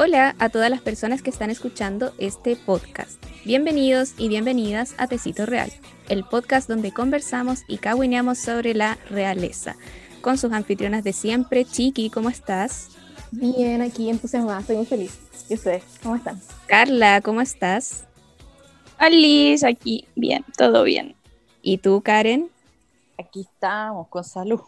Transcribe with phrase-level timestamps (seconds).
[0.00, 3.20] Hola a todas las personas que están escuchando este podcast.
[3.44, 5.72] Bienvenidos y bienvenidas a Tecito Real,
[6.08, 9.74] el podcast donde conversamos y caguineamos sobre la realeza.
[10.20, 12.90] Con sus anfitrionas de siempre, Chiqui, ¿cómo estás?
[13.32, 15.18] Bien, aquí entusiasmada, estoy muy feliz.
[15.48, 16.40] ¿Y ustedes, cómo están?
[16.68, 18.04] Carla, ¿cómo estás?
[18.98, 21.16] Alice, aquí, bien, todo bien.
[21.60, 22.52] ¿Y tú, Karen?
[23.18, 24.60] Aquí estamos, con salud,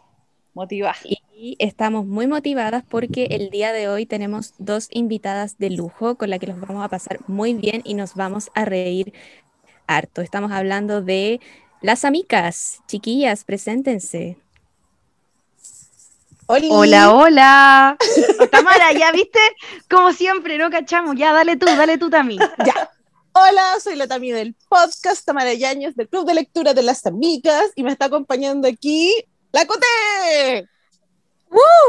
[0.55, 0.97] motivada.
[1.05, 6.31] Y estamos muy motivadas porque el día de hoy tenemos dos invitadas de lujo con
[6.31, 9.13] las que los vamos a pasar muy bien y nos vamos a reír
[9.87, 10.23] harto.
[10.23, 11.41] Estamos hablando de
[11.81, 12.81] las amicas.
[12.87, 14.37] Chiquillas, preséntense.
[16.47, 17.97] Hola, hola.
[18.51, 19.39] Tamara, ya viste,
[19.89, 21.15] como siempre, no cachamos.
[21.17, 22.41] Ya, dale tú, dale tú también.
[22.67, 22.91] Ya.
[23.33, 27.71] Hola, soy la Tami del podcast Tamara Yañez del Club de Lectura de las Amigas
[27.77, 29.15] y me está acompañando aquí
[29.53, 30.69] la Cote.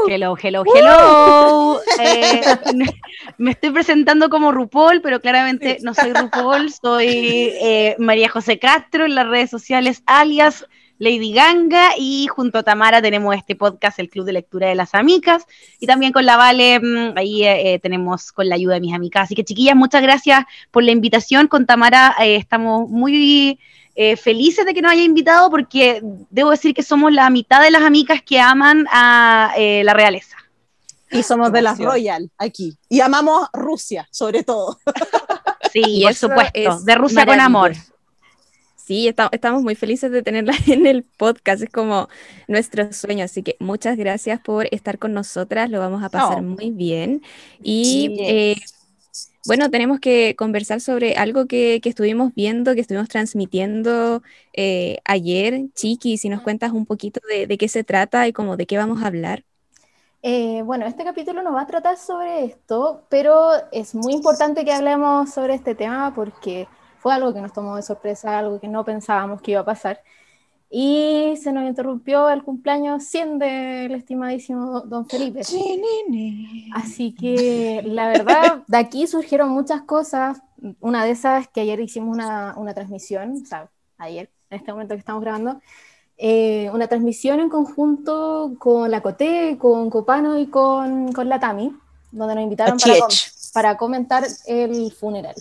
[0.08, 1.80] Hello, hello, hello.
[2.00, 2.42] Eh,
[3.38, 9.04] me estoy presentando como RuPaul, pero claramente no soy RuPaul, soy eh, María José Castro
[9.04, 10.66] en las redes sociales, alias
[10.98, 14.94] Lady Ganga, y junto a Tamara tenemos este podcast, el Club de Lectura de las
[14.94, 15.46] Amigas,
[15.78, 19.24] y también con la Vale, mm, ahí eh, tenemos con la ayuda de mis amigas.
[19.24, 21.46] Así que chiquillas, muchas gracias por la invitación.
[21.46, 23.58] Con Tamara estamos muy
[23.94, 27.70] eh, felices de que nos haya invitado porque debo decir que somos la mitad de
[27.70, 30.36] las amigas que aman a eh, la realeza.
[31.10, 32.78] Y somos de las Royal aquí.
[32.88, 34.78] Y amamos Rusia, sobre todo.
[35.72, 36.80] Sí, por supuesto.
[36.80, 37.72] De Rusia con amor.
[38.84, 42.08] Sí, estamos muy felices de tenerla en el podcast, es como
[42.48, 46.70] nuestro sueño, así que muchas gracias por estar con nosotras, lo vamos a pasar muy
[46.70, 47.22] bien.
[47.62, 48.56] Y eh,
[49.46, 55.62] bueno, tenemos que conversar sobre algo que, estuvimos viendo, que estuvimos transmitiendo eh, ayer.
[55.74, 59.02] Chiqui, si nos cuentas un poquito de, qué se trata y como de qué vamos
[59.02, 59.44] a hablar.
[60.22, 64.72] Eh, bueno, este capítulo no va a tratar sobre esto, pero es muy importante que
[64.72, 68.84] hablemos sobre este tema porque fue algo que nos tomó de sorpresa, algo que no
[68.84, 70.00] pensábamos que iba a pasar.
[70.74, 75.44] Y se nos interrumpió el cumpleaños 100 del estimadísimo don Felipe.
[76.72, 80.40] Así que la verdad, de aquí surgieron muchas cosas.
[80.80, 83.68] Una de esas que ayer hicimos una, una transmisión, o sea,
[83.98, 85.60] ayer, en este momento que estamos grabando,
[86.16, 91.76] eh, una transmisión en conjunto con la Coté, con Copano y con, con la Tami,
[92.12, 93.06] donde nos invitaron para,
[93.52, 95.34] para comentar el funeral.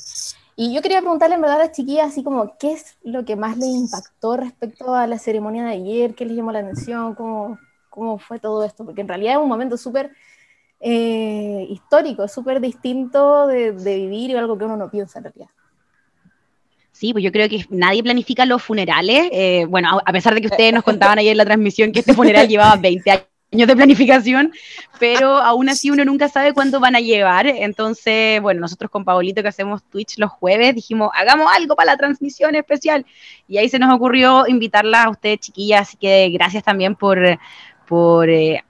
[0.64, 3.36] Y yo quería preguntarle en verdad a las chiquillas, así como, ¿qué es lo que
[3.36, 6.14] más les impactó respecto a la ceremonia de ayer?
[6.14, 7.16] ¿Qué les llamó la atención?
[7.16, 7.58] ¿Cómo,
[7.90, 8.86] cómo fue todo esto?
[8.86, 10.12] Porque en realidad es un momento súper
[10.80, 15.50] eh, histórico, súper distinto de, vivir y algo que uno no piensa en realidad.
[16.92, 19.30] Sí, pues yo creo que nadie planifica los funerales.
[19.32, 22.14] Eh, bueno, a pesar de que ustedes nos contaban ayer en la transmisión que este
[22.14, 24.54] funeral llevaba 20 años años de planificación,
[25.00, 27.48] pero aún así uno nunca sabe cuánto van a llevar.
[27.48, 31.98] Entonces, bueno, nosotros con Paolito que hacemos Twitch los jueves dijimos, hagamos algo para la
[31.98, 33.06] transmisión especial.
[33.48, 37.20] Y ahí se nos ocurrió invitarla a ustedes, chiquillas, así que gracias también por,
[37.88, 38.64] por eh,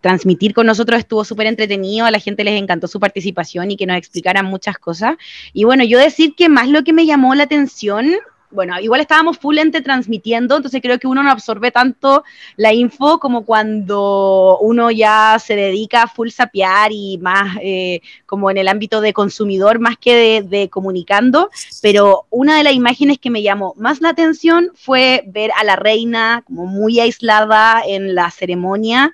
[0.00, 0.98] transmitir con nosotros.
[0.98, 4.78] Estuvo súper entretenido, a la gente les encantó su participación y que nos explicaran muchas
[4.78, 5.16] cosas.
[5.52, 8.12] Y bueno, yo decir que más lo que me llamó la atención
[8.52, 12.24] bueno, igual estábamos full ente transmitiendo, entonces creo que uno no absorbe tanto
[12.56, 18.50] la info como cuando uno ya se dedica a full sapear y más eh, como
[18.50, 23.30] en el ámbito de consumidor más que de, comunicando, pero una de las imágenes que
[23.30, 28.30] me llamó más la atención fue ver a la reina como muy aislada en la
[28.30, 29.12] ceremonia,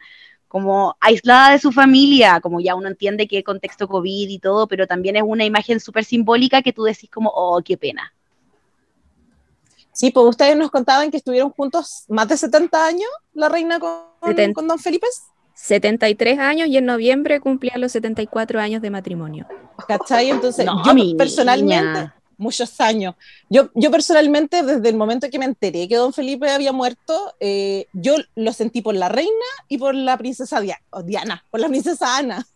[0.49, 4.87] como aislada de su familia, como ya uno entiende que contexto COVID y todo, pero
[4.87, 8.15] también es una imagen súper simbólica que tú decís como, oh, qué pena.
[9.99, 14.05] Sí, pues ustedes nos contaban que estuvieron juntos más de 70 años, la reina con,
[14.55, 15.09] con don Felipe.
[15.55, 19.49] 73 años y en noviembre cumplía los 74 años de matrimonio.
[19.89, 20.31] ¿Cachai?
[20.31, 23.17] Entonces, yo personalmente, muchos años,
[23.51, 27.87] yo, yo personalmente, desde el momento que me enteré que don Felipe había muerto, eh,
[27.93, 29.33] yo lo sentí por la reina
[29.67, 32.47] y por la princesa Diana, por la princesa Ana.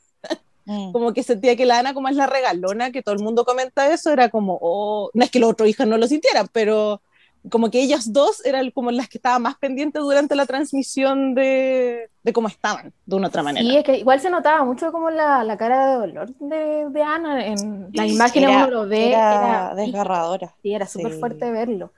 [0.65, 0.93] Mm.
[0.93, 3.93] Como que sentía que la Ana, como es la regalona, que todo el mundo comenta
[3.93, 7.03] eso, era como, oh, no es que los otros hijos no lo sintieran, pero
[7.51, 12.09] como que ellas dos eran como las que estaban más pendientes durante la transmisión de,
[12.23, 13.67] de cómo estaban, de una otra manera.
[13.67, 17.03] Sí, es que igual se notaba mucho como la, la cara de dolor de, de,
[17.03, 19.09] Ana, en las imágenes uno lo ve.
[19.09, 20.55] Era, desgarradora.
[20.63, 21.93] Sí, era súper fuerte verlo.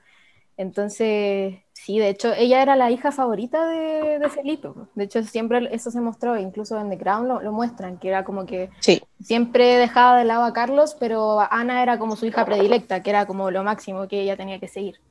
[0.57, 4.69] Entonces, sí, de hecho, ella era la hija favorita de, de Felipe.
[4.95, 8.23] De hecho, siempre eso se mostró, incluso en The Crown lo, lo muestran, que era
[8.23, 9.01] como que sí.
[9.21, 13.25] siempre dejaba de lado a Carlos, pero Ana era como su hija predilecta, que era
[13.25, 15.01] como lo máximo que ella tenía que seguir.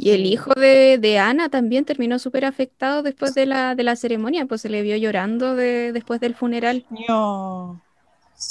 [0.00, 4.46] Y el hijo de, Ana también terminó súper afectado después de la, de la ceremonia,
[4.46, 6.86] pues se le vio llorando de, después del funeral.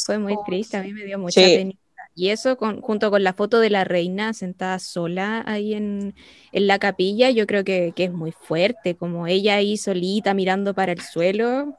[0.06, 1.72] Fue muy triste, a mí me dio mucha pena.
[2.16, 6.16] Y eso junto con la foto de la reina sentada sola ahí en,
[6.52, 11.02] la capilla, yo creo que, es muy fuerte, como ella ahí solita mirando para el
[11.02, 11.78] suelo,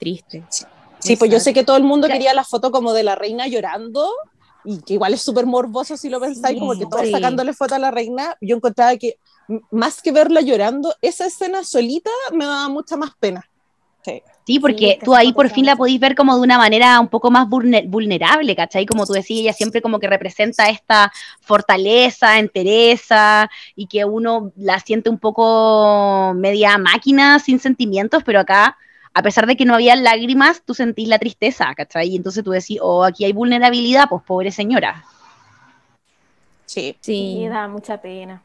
[0.00, 0.42] triste.
[0.98, 3.46] Sí, pues yo sé que todo el mundo quería la foto como de la reina
[3.46, 4.10] llorando,
[4.64, 7.78] y que igual es súper morboso si lo pensáis, como que todos sacándole foto a
[7.78, 9.18] la reina, yo encontraba que
[9.70, 13.48] más que verla llorando, esa escena solita me daba mucha más pena.
[14.44, 14.58] Sí.
[14.58, 17.46] porque tú ahí por fin la podéis ver como de una manera un poco más
[17.48, 18.86] vulnerable, ¿cachai?
[18.86, 21.12] Como tú decías, ella siempre como que representa esta
[21.42, 28.78] fortaleza, entereza, y que uno la siente un poco media máquina, sin sentimientos, pero acá,
[29.14, 32.08] a pesar de que no había lágrimas, tú sentís la tristeza, ¿cachai?
[32.08, 35.04] Y entonces tú decís, oh, aquí hay vulnerabilidad, pues pobre señora.
[36.66, 36.96] Sí.
[37.00, 38.42] Sí, da mucha pena.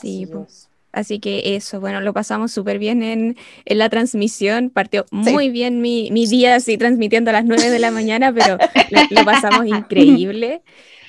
[0.00, 0.68] Sí, pues.
[0.92, 4.68] Así que eso, bueno, lo pasamos súper bien en, la transmisión.
[4.68, 8.58] Partió muy bien mi, día así transmitiendo a las 9 de la mañana, pero
[9.10, 10.60] lo, pasamos increíble.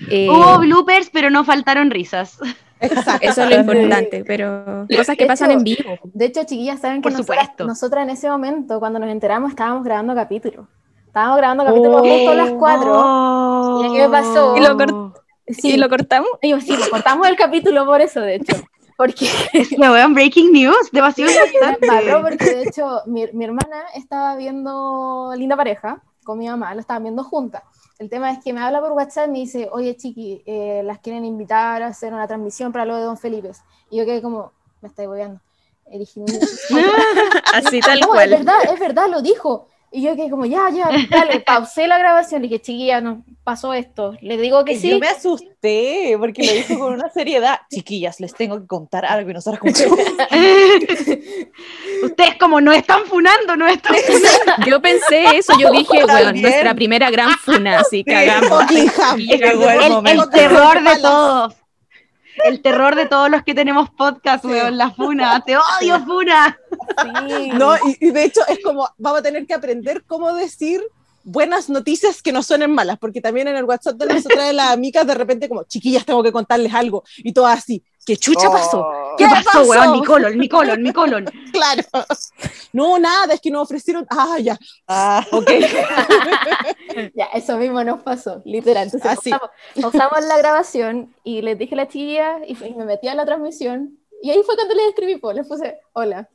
[0.10, 2.39] Eh, Hubo bloopers, pero no faltaron risas.
[2.83, 3.27] Exacto.
[3.27, 5.97] Eso es lo importante, pero cosas que pasan en vivo.
[6.03, 10.68] De hecho, chiquillas, saben que nosotras, en ese momento, cuando nos enteramos, estábamos grabando capítulo.
[11.07, 13.85] Estábamos grabando capítulo justo a las 4.
[13.85, 14.57] ¿Y qué pasó?
[14.57, 15.13] ¿Y lo,
[15.47, 15.77] sí.
[15.77, 16.30] lo cortamos?
[16.41, 18.56] Y, sí, cortamos el capítulo por eso, de hecho.
[18.97, 19.27] Porque
[19.77, 21.88] me voy a breaking news, demasiado importante.
[22.21, 27.03] porque de hecho mi, mi, hermana estaba viendo Linda Pareja con mi mamá, la estaban
[27.03, 27.63] viendo juntas.
[28.00, 31.00] El tema es que me habla por WhatsApp y me dice, oye chiqui, eh, las
[31.00, 33.51] quieren invitar a hacer una transmisión para lo de Don Felipe.
[33.90, 34.51] Y yo quedé como,
[34.81, 35.40] me estáis bobeando.
[37.54, 38.34] Así tal cual.
[38.34, 39.68] Es verdad, es verdad, lo dijo.
[39.95, 43.75] Y yo que como, ya, ya, dale, pausé la grabación y dije, chiquilla, no, pasó
[43.75, 44.18] esto.
[44.22, 44.90] Le digo que sí.
[44.90, 47.60] Yo me asusté porque lo dijo con una seriedad.
[47.69, 49.72] Chiquillas, les tengo que contar algo y nosotros como...
[52.04, 54.66] Ustedes como no están funando, no están funando.
[54.66, 58.63] Yo pensé eso, yo dije, bueno, nuestra primera gran funa, así cagamos.
[58.72, 61.54] el, el terror de todos
[62.44, 65.42] el terror de todos los que tenemos podcast, weón, la funa.
[65.46, 66.57] Te odio, funa.
[67.54, 70.81] No, y, de hecho es como, vamos a tener que aprender cómo decir
[71.24, 74.72] buenas noticias que no suenen malas, porque también en el WhatsApp de nosotras de las
[74.72, 78.81] amigas, de repente como, chiquillas, tengo que contarles algo, y todo así, ¿qué chucha pasó?
[78.81, 79.16] Oh.
[79.18, 79.92] ¿Qué, pasó, pasó, weón?
[79.94, 81.25] Mi colon, mi colon, mi colon.
[81.54, 81.84] claro.
[82.74, 84.58] No, nada, es que nos ofrecieron, ah, ya.
[84.88, 85.50] Ah, ok.
[87.16, 88.86] ya, eso mismo nos pasó, literal.
[88.86, 89.31] Entonces, así.
[89.80, 93.98] Pausamos, la grabación y les dije a la chiquilla y, me metí a la transmisión,
[94.22, 96.30] y ahí fue cuando les escribí, pues, les puse, hola,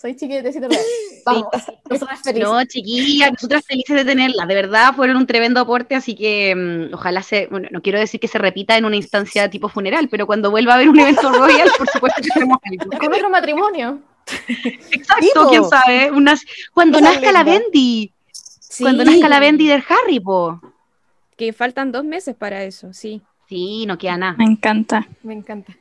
[0.00, 0.50] soy chiquilla de
[1.26, 1.46] Vamos,
[1.90, 2.48] nosotras felices.
[2.48, 4.46] No, chiquilla, nosotras felices de tenerla.
[4.46, 7.48] De verdad, fueron un tremendo aporte, así que mm, ojalá se.
[7.48, 10.72] Bueno, no quiero decir que se repita en una instancia tipo funeral, pero cuando vuelva
[10.72, 12.90] a haber un evento royal, por supuesto que tenemos algo.
[12.98, 14.00] Con otro matrimonio.
[14.90, 16.10] Exacto, quién sabe.
[16.10, 18.10] Unas, cuando nazca la Bendy.
[18.78, 20.60] Cuando nazca la Bendy del Harry, po.
[21.36, 23.20] Que faltan dos meses para eso, sí.
[23.48, 24.36] Sí, no queda nada.
[24.38, 25.06] Me encanta.
[25.22, 25.76] Me encanta.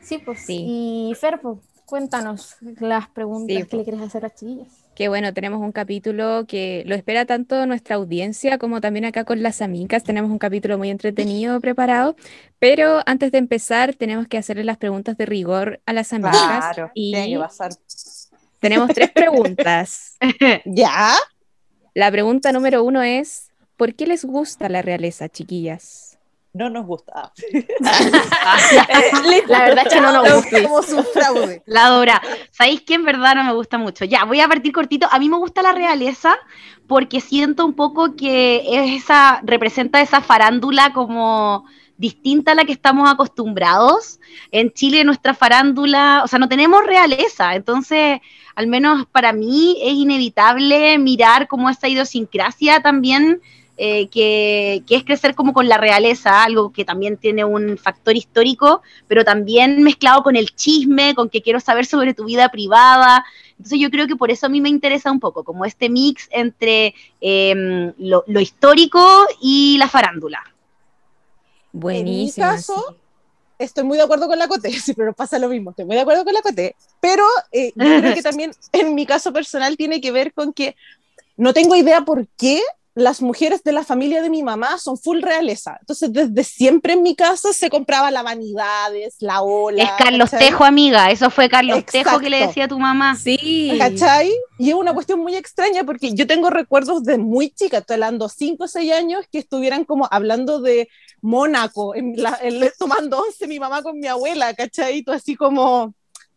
[0.00, 0.40] Sí, pues.
[0.44, 1.08] Sí.
[1.10, 4.68] Y Ferpo, cuéntanos las preguntas que le quieres hacer a chiquillas.
[4.94, 9.42] Que bueno, tenemos un capítulo que lo espera tanto nuestra audiencia como también acá con
[9.42, 10.04] las amigas.
[10.04, 12.16] Tenemos un capítulo muy entretenido preparado,
[12.58, 16.36] pero antes de empezar tenemos que hacerle las preguntas de rigor a las amigas.
[16.36, 17.12] Claro, y
[18.60, 20.16] tenemos tres preguntas.
[20.64, 21.14] ¿Ya?
[21.92, 26.03] La pregunta número uno es, ¿por qué les gusta la realeza, chiquillas?
[26.54, 27.32] No nos gusta.
[29.48, 30.62] la verdad es que no nos gusta.
[30.62, 31.62] Como su fraude.
[31.66, 32.22] La Dora.
[32.52, 34.04] ¿Sabéis que en verdad no me gusta mucho?
[34.04, 35.08] Ya, voy a partir cortito.
[35.10, 36.36] A mí me gusta la realeza
[36.86, 41.64] porque siento un poco que es esa, representa esa farándula como
[41.96, 44.20] distinta a la que estamos acostumbrados.
[44.52, 48.20] En Chile nuestra farándula, o sea, no tenemos realeza, entonces,
[48.54, 53.40] al menos para mí es inevitable mirar como esa idiosincrasia también
[53.76, 58.82] eh, que, es crecer como con la realeza, algo que también tiene un factor histórico,
[59.08, 63.24] pero también mezclado con el chisme, con que quiero saber sobre tu vida privada.
[63.58, 66.28] Entonces yo creo que por eso a mí me interesa un poco, como este mix
[66.30, 70.42] entre em, lo, histórico y la farándula.
[71.72, 72.46] Buenísimo.
[72.46, 72.96] En mi caso,
[73.58, 76.24] estoy muy de acuerdo con la Cote, pero pasa lo mismo, estoy muy de acuerdo
[76.24, 80.12] con la Cote, pero eh, yo creo que también en mi caso personal tiene que
[80.12, 80.76] ver con que
[81.36, 82.62] no tengo idea por qué
[82.94, 85.76] las mujeres de la familia de mi mamá son full realeza.
[85.80, 89.82] Entonces, desde siempre en mi casa se compraba la vanidades, la ola.
[89.82, 91.10] Es Carlos Tejo, amiga.
[91.10, 93.16] Eso fue Carlos Tejo que le decía a tu mamá.
[93.16, 93.74] Sí.
[93.78, 94.32] ¿Cachai?
[94.58, 98.28] Y es una cuestión muy extraña porque yo tengo recuerdos de muy chica, estoy hablando
[98.28, 100.88] 5 o 6 años, que estuvieran como hablando de
[101.20, 102.14] Mónaco, en
[102.78, 104.98] tomando once mi mamá con mi abuela, ¿cachai?
[104.98, 105.94] Y tú así como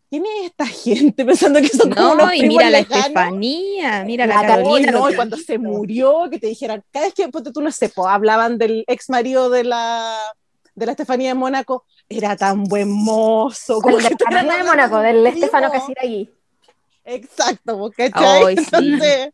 [0.09, 1.25] ¿quién es esta gente?
[1.25, 4.91] Pensando que son no, como y mira la Estefanía, mira la, Carolina.
[4.91, 8.57] No, y cuando se murió, que te dijeran, cada vez que tú no sé, hablaban
[8.57, 10.17] del ex marido de la,
[10.75, 13.81] de la Estefanía de Mónaco, era tan buen mozo.
[13.81, 15.69] Como de de Mónaco, del Estefano
[16.01, 16.29] allí.
[17.09, 18.55] Exacto, ¿cachai?
[18.57, 19.29] Entonces,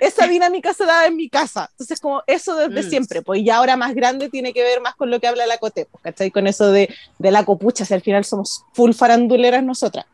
[0.00, 1.68] esa dinámica se da en mi casa.
[1.70, 2.90] Entonces, como eso desde mm.
[2.90, 5.58] siempre, pues ya ahora más grande tiene que ver más con lo que habla la
[5.58, 6.32] Cote, pues, ¿cachai?
[6.32, 10.04] Con eso de, de la copucha, si al final somos full faranduleras nosotras.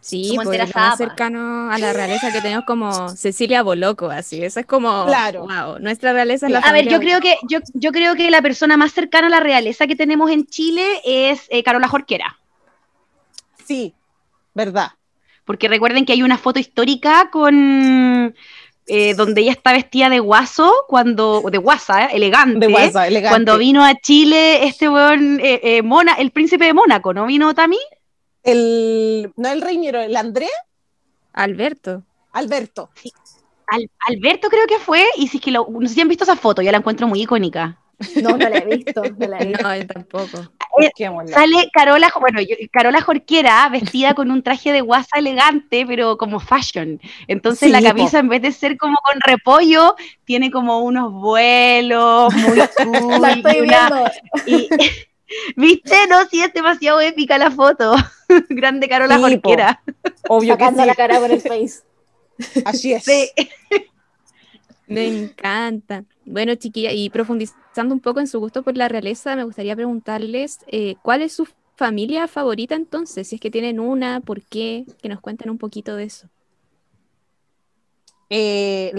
[0.00, 4.60] Sí, pues lo más cercano a la realeza que tenemos como Cecilia Boloco, así, eso
[4.60, 5.42] es como, claro.
[5.46, 8.40] wow, nuestra realeza es la A ver, yo creo, que, yo, yo, creo que la
[8.40, 12.38] persona más cercana a la realeza que tenemos en Chile es eh, Carola Jorquera.
[13.66, 13.94] Sí,
[14.54, 14.92] verdad.
[15.44, 18.34] Porque recuerden que hay una foto histórica con...
[18.92, 23.28] Eh, donde ella está vestida de guaso, cuando, de guasa, eh, elegante, de guasa, elegante,
[23.28, 25.40] cuando vino a Chile este weón,
[25.84, 27.78] Mona, el príncipe de Mónaco, ¿no vino Tami?
[28.42, 30.48] El, no el reñero, el André.
[31.32, 32.02] Alberto.
[32.32, 32.90] Alberto.
[34.08, 36.36] Alberto creo que fue, y si es que lo, no sé si han visto esa
[36.36, 37.78] foto, yo la encuentro muy icónica.
[38.22, 39.02] No, no la he visto.
[39.02, 39.62] No, la he visto.
[39.62, 40.52] no yo tampoco.
[40.80, 40.90] Eh,
[41.26, 42.40] sale Carola, bueno,
[42.72, 47.00] Carola Jorquera vestida con un traje de guasa elegante, pero como fashion.
[47.26, 52.60] Entonces la camisa, en vez de ser como con repollo, tiene como unos vuelos muy
[52.76, 53.20] cool.
[53.20, 54.04] La estoy viendo.
[54.46, 54.68] y,
[55.56, 56.06] ¿Viste?
[56.08, 57.94] No, sí, es demasiado épica la foto.
[58.48, 59.82] Grande Carola sí, Jorquera.
[60.28, 60.74] Obvio que sí.
[60.74, 61.82] la cara por el face.
[62.64, 63.04] Así es.
[64.86, 66.04] Me encanta.
[66.24, 70.58] Bueno, chiquilla, y profundizando un poco en su gusto por la realeza, me gustaría preguntarles
[70.66, 71.46] eh, cuál es su
[71.76, 75.96] familia favorita entonces, si es que tienen una, por qué, que nos cuenten un poquito
[75.96, 76.28] de eso.
[78.32, 78.92] Eh,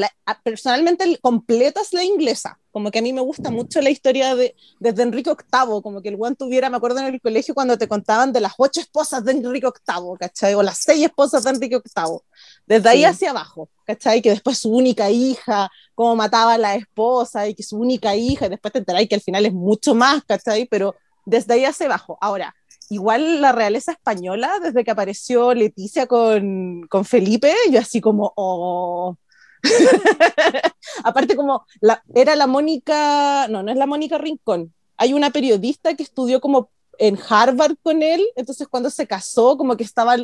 [0.44, 4.58] personalmente completa es la inglesa, como que a mí me gusta mucho la historia de,
[4.82, 7.88] desde Enrique VIII, como que el buen tuviera, me acuerdo en el colegio cuando te
[7.88, 10.54] contaban de las ocho esposas de Enrique VIII, ¿cachai?
[10.54, 12.20] O las seis esposas de Enrique VIII,
[12.66, 14.22] desde ahí hacia abajo, ¿cachai?
[14.22, 18.48] Que después su única hija, cómo mataba a la esposa y que su única hija,
[18.48, 20.66] y después te enteráis que al final es mucho más, ¿cachai?
[20.66, 20.94] Pero
[21.26, 22.18] desde ahí hacia abajo.
[22.20, 22.54] Ahora,
[22.90, 29.16] igual la realeza española, desde que apareció Leticia con, con Felipe, yo así como, oh.
[31.04, 35.96] Aparte como, la, era la Mónica, no, no es la Mónica Rincón, hay una periodista
[35.96, 40.16] que estudió como en Harvard con él, entonces cuando se casó, como que estaba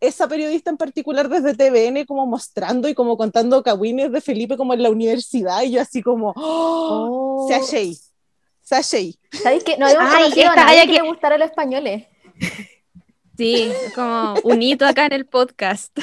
[0.00, 4.74] esa periodista en particular desde TVN como mostrando y como contando cagüines de Felipe como
[4.74, 7.94] en la universidad, y yo así como, oh, se
[8.64, 9.18] Sashay.
[9.30, 12.06] ¿Sabéis que no habíamos conocido a nadie que, le gustara los españoles?
[13.36, 15.98] Sí, como un hito acá en el podcast.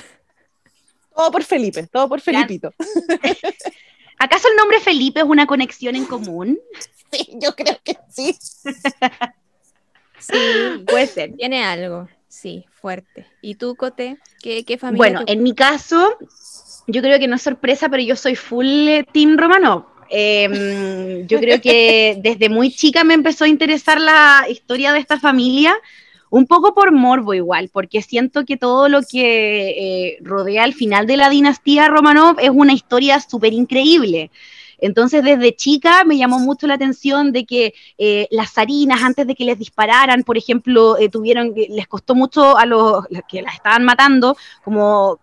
[1.16, 2.74] Todo por Felipe, todo por Felipito.
[4.18, 6.60] ¿Acaso el nombre Felipe es una conexión en común?
[7.12, 8.38] Sí, yo creo que sí.
[10.20, 13.26] sí, puede ser, tiene algo, sí, fuerte.
[13.42, 14.18] ¿Y tú, Cote?
[14.42, 14.98] ¿Qué, qué familia?
[14.98, 16.18] Bueno, en mi caso,
[16.88, 19.86] yo creo que no es sorpresa, pero yo soy full eh, Team Romanov.
[20.14, 25.18] Em, yo creo que desde muy chica me empezó a interesar la historia de esta
[25.18, 25.74] familia,
[26.32, 29.70] un poco por morbo igual, porque siento que todo lo que
[30.16, 34.32] eh, rodea al final de la dinastía Romanov es una historia súper increíble.
[34.80, 39.36] Entonces, desde chica me llamó mucho la atención de que eh, las zarinas, antes de
[39.36, 43.84] que les dispararan, por ejemplo, eh, tuvieron, les costó mucho a los que las estaban
[43.84, 45.20] matando, como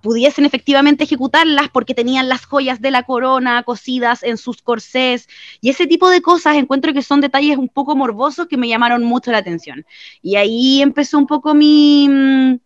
[0.00, 5.28] pudiesen efectivamente ejecutarlas porque tenían las joyas de la corona cosidas en sus corsés
[5.60, 9.02] y ese tipo de cosas encuentro que son detalles un poco morbosos que me llamaron
[9.04, 9.84] mucho la atención.
[10.22, 12.58] Y ahí empezó un poco mi, mm,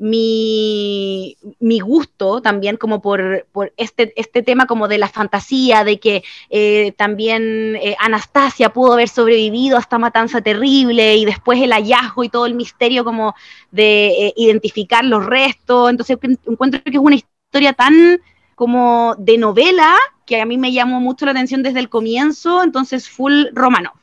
[0.00, 6.00] mi, mi, gusto también como por, por, este, este tema como de la fantasía, de
[6.00, 11.72] que eh, también eh, Anastasia pudo haber sobrevivido a esta matanza terrible y después el
[11.72, 13.34] hallazgo y todo el misterio como
[13.70, 15.90] de eh, identificar los restos.
[15.90, 16.16] Entonces
[16.46, 18.20] encuentro que es una historia tan
[18.54, 23.06] como de novela que a mí me llamó mucho la atención desde el comienzo, entonces
[23.06, 23.99] full romano.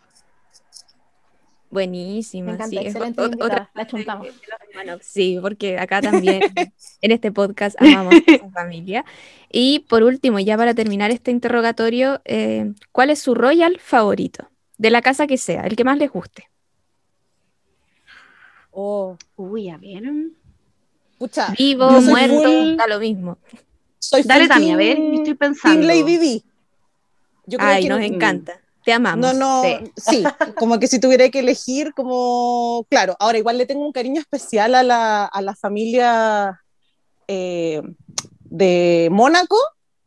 [1.70, 2.48] Buenísima.
[2.48, 4.28] Me encanta, sí, excelente otra, la chuntamos.
[5.02, 6.42] Sí, porque acá también
[7.02, 9.06] en este podcast amamos a esa familia.
[9.52, 14.50] Y por último, ya para terminar este interrogatorio, eh, ¿cuál es su royal favorito?
[14.78, 16.50] De la casa que sea, el que más les guste.
[18.72, 20.04] Oh, uy, a ver.
[21.18, 23.40] Pucha, Vivo, muerto, da lo mismo.
[23.98, 25.88] Soy Dale también, a ver, estoy pensando.
[25.88, 26.44] Lady Di.
[27.48, 28.62] Yo creo Ay, que nos encanta.
[28.88, 29.34] Te amamos.
[29.34, 29.64] No, no,
[29.98, 30.24] sí.
[30.58, 34.76] como que si tuviera que elegir, como, claro, ahora igual le tengo un cariño especial
[34.76, 36.64] a la, a la familia
[37.28, 37.82] eh,
[38.46, 39.58] de Mónaco,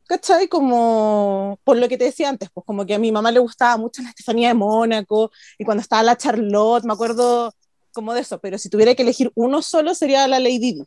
[0.06, 0.49] ¿cachai?
[0.49, 3.76] Como por lo que te decía antes, pues como que a mi mamá le gustaba
[3.76, 7.52] mucho la Estefanía de Mónaco, y cuando estaba la Charlotte, me acuerdo
[7.92, 10.84] como de eso, pero si tuviera que elegir uno solo sería la Lady Di.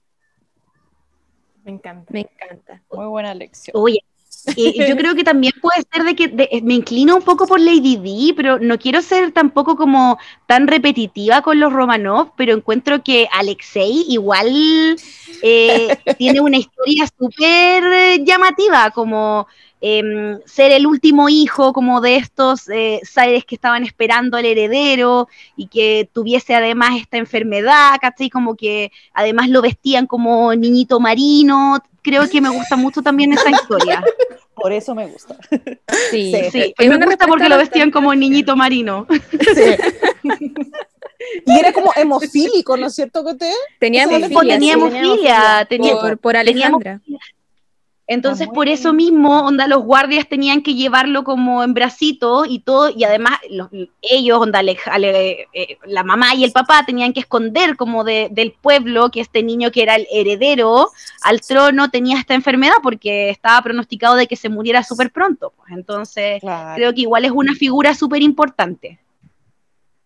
[1.64, 2.12] Me encanta.
[2.12, 2.82] Me encanta.
[2.92, 3.78] Muy buena lección.
[3.80, 4.04] Oye,
[4.46, 8.34] yo creo que también puede ser de que me inclino un poco por Lady Di,
[8.36, 14.06] pero no quiero ser tampoco como tan repetitiva con los Romanov, pero encuentro que Alexei
[14.10, 14.96] igual
[15.42, 19.48] eh, tiene una historia súper llamativa, como
[19.86, 23.02] Em, ser el último hijo como de estos eh,
[23.46, 28.30] que estaban esperando al heredero y que tuviese además esta enfermedad, ¿cachai?
[28.30, 31.84] Como que además lo vestían como niñito marino.
[32.02, 34.02] Creo que me gusta mucho también esa historia.
[34.56, 35.36] Por eso me gusta.
[36.12, 36.74] Sí, sí.
[36.80, 39.06] me gusta porque lo vestían como niñito marino.
[39.54, 39.76] Sí.
[41.46, 44.54] Y era como hemofílico, ¿no es cierto, que Tenía hemofilia.
[44.54, 45.68] Tenía hemofilia.
[45.70, 47.02] Tenía, por, por Alejandra.
[48.06, 52.90] Entonces, por eso mismo, onda, los guardias tenían que llevarlo como en bracito y todo,
[52.90, 53.40] y además
[54.02, 55.48] ellos, onda, eh,
[55.86, 59.84] la mamá y el papá tenían que esconder como del pueblo que este niño que
[59.84, 60.90] era el heredero
[61.24, 65.54] al trono tenía esta enfermedad porque estaba pronosticado de que se muriera súper pronto.
[65.56, 65.72] Pues.
[65.72, 66.42] Entonces,
[66.76, 69.00] creo que igual es una figura súper importante.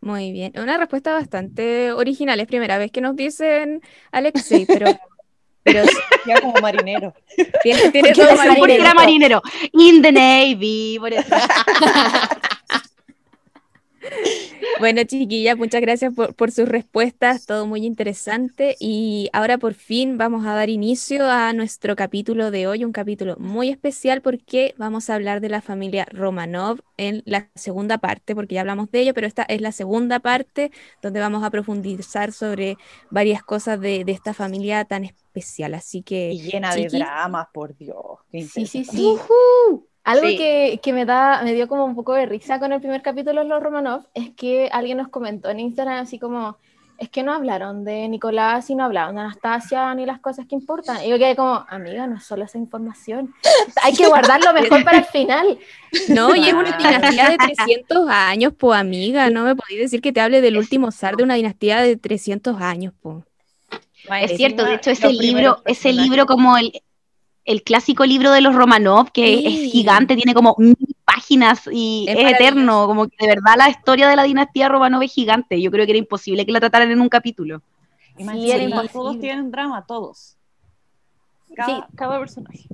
[0.01, 2.39] Muy bien, una respuesta bastante original.
[2.39, 4.85] Es primera vez que nos dicen Alexei, pero
[5.67, 5.85] pero
[6.25, 7.13] ya como marinero.
[7.61, 8.59] Tiene, tiene todo marinero.
[8.59, 9.41] Porque era marinero.
[9.73, 11.35] In the Navy, por eso.
[14.79, 18.75] Bueno, chiquilla, muchas gracias por, sus respuestas, todo muy interesante.
[18.79, 23.35] Y ahora por fin vamos a dar inicio a nuestro capítulo de hoy, un capítulo
[23.39, 28.55] muy especial porque vamos a hablar de la familia Romanov en la segunda parte, porque
[28.55, 30.71] ya hablamos de ello, pero esta es la segunda parte
[31.01, 32.77] donde vamos a profundizar sobre
[33.09, 35.73] varias cosas de, esta familia tan especial.
[35.73, 36.31] Así que...
[36.31, 38.19] Y llena de dramas, por Dios.
[38.31, 39.17] sí, sí, sí.
[40.07, 43.01] Algo que, que, me da, me dio como un poco de risa con el primer
[43.01, 46.57] capítulo de Los Romanov es que alguien nos comentó en Instagram así como,
[46.97, 50.55] es que no hablaron de Nicolás y no hablaron de Anastasia ni las cosas que
[50.55, 51.03] importan.
[51.03, 53.35] Y yo quedé como, amiga, no es solo esa información.
[53.83, 55.59] Hay que guardarlo mejor para el final.
[56.09, 59.29] No, y es una dinastía de 300 años, po, amiga.
[59.29, 62.61] No me podéis decir que te hable del último zar de una dinastía de 300
[62.61, 63.23] años, po.
[64.21, 66.73] Es cierto, de hecho ese libro, ese libro como el,
[67.47, 72.17] el clásico libro de los Romanov, que es gigante, tiene como mil páginas y es,
[72.17, 75.59] eterno, como que de verdad la historia de la dinastía Romanov es gigante.
[75.61, 77.61] Yo creo que era imposible que la trataran en un capítulo.
[78.17, 80.35] Sí, todos tienen drama, todos.
[81.55, 82.67] Cada, cada personaje.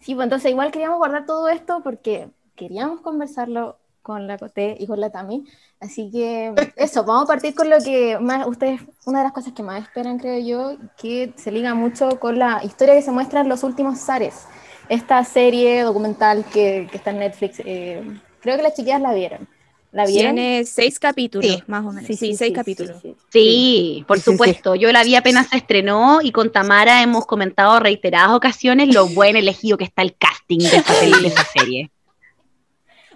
[0.00, 4.86] Sí, pues entonces igual queríamos guardar todo esto porque queríamos conversarlo con la Coté y
[4.86, 5.44] con la Tami.
[5.80, 9.52] Así que eso, vamos a partir con lo que más ustedes, una de las cosas
[9.52, 13.40] que más esperan, creo yo, que se liga mucho con la historia que se muestra
[13.40, 14.46] en los últimos Zares.
[14.88, 18.02] Esta serie documental que, que está en Netflix, eh,
[18.40, 19.48] creo que las chiquillas la vieron.
[19.92, 20.34] ¿La vieron?
[20.34, 22.06] Tiene seis capítulos, más o menos.
[22.06, 22.96] Sí, sí, seis capítulos.
[23.30, 24.74] Sí, por supuesto.
[24.74, 29.36] Yo la vi apenas se estrenó y con Tamara hemos comentado reiteradas ocasiones lo buen
[29.36, 31.91] elegido que está el casting de esta, de esa serie.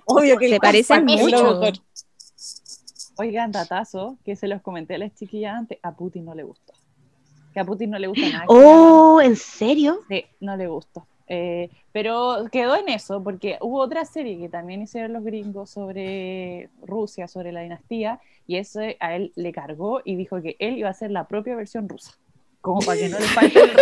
[0.07, 1.61] Obvio que se parecen mucho.
[3.19, 6.73] Oigan, datazo, que se los comenté a las chiquillas antes, a Putin no le gustó.
[7.53, 8.45] Que a Putin no le gusta nada.
[8.49, 10.01] Oh, ¿en serio?
[10.09, 11.07] Sí, no le gustó.
[11.29, 16.69] Eh, pero quedó en eso, porque hubo otra serie que también hicieron los gringos sobre
[16.83, 20.89] Rusia, sobre la dinastía, y eso a él le cargó y dijo que él iba
[20.89, 22.13] a hacer la propia versión rusa,
[22.61, 23.71] como para que no le falte el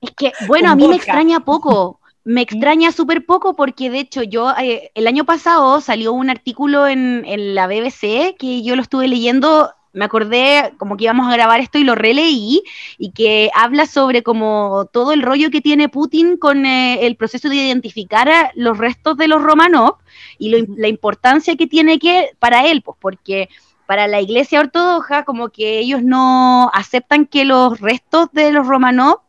[0.00, 4.22] Es que, bueno, a mí me extraña poco, me extraña súper poco porque de hecho
[4.22, 7.22] yo eh, el año pasado salió un artículo en,
[7.54, 11.78] la BBC que yo lo estuve leyendo, me acordé como que íbamos a grabar esto
[11.78, 12.62] y lo releí
[12.96, 17.48] y que habla sobre como todo el rollo que tiene Putin con eh, el proceso
[17.48, 19.96] de identificar a los restos de los Romanov
[20.38, 23.48] y la importancia que tiene que para él, pues porque
[23.86, 29.20] para la iglesia ortodoxa como que ellos no aceptan que los restos de los Romanov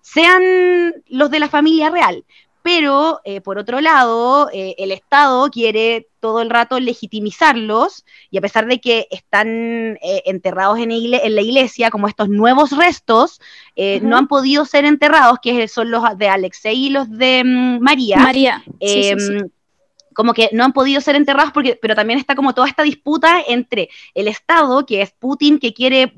[0.00, 0.42] sean
[1.08, 2.24] los de la familia real.
[2.62, 8.42] Pero, eh, por otro lado, eh, el Estado quiere todo el rato legitimizarlos y a
[8.42, 9.48] pesar de que están
[10.02, 13.40] eh, enterrados en, la iglesia, como estos nuevos restos,
[14.02, 18.18] no han podido ser enterrados, que son los de Alexei y los de mm, María.
[18.18, 18.62] María.
[18.78, 19.48] Em,
[20.12, 23.40] como que no han podido ser enterrados, porque, pero también está como toda esta disputa
[23.48, 26.12] entre el Estado, que es Putin, que quiere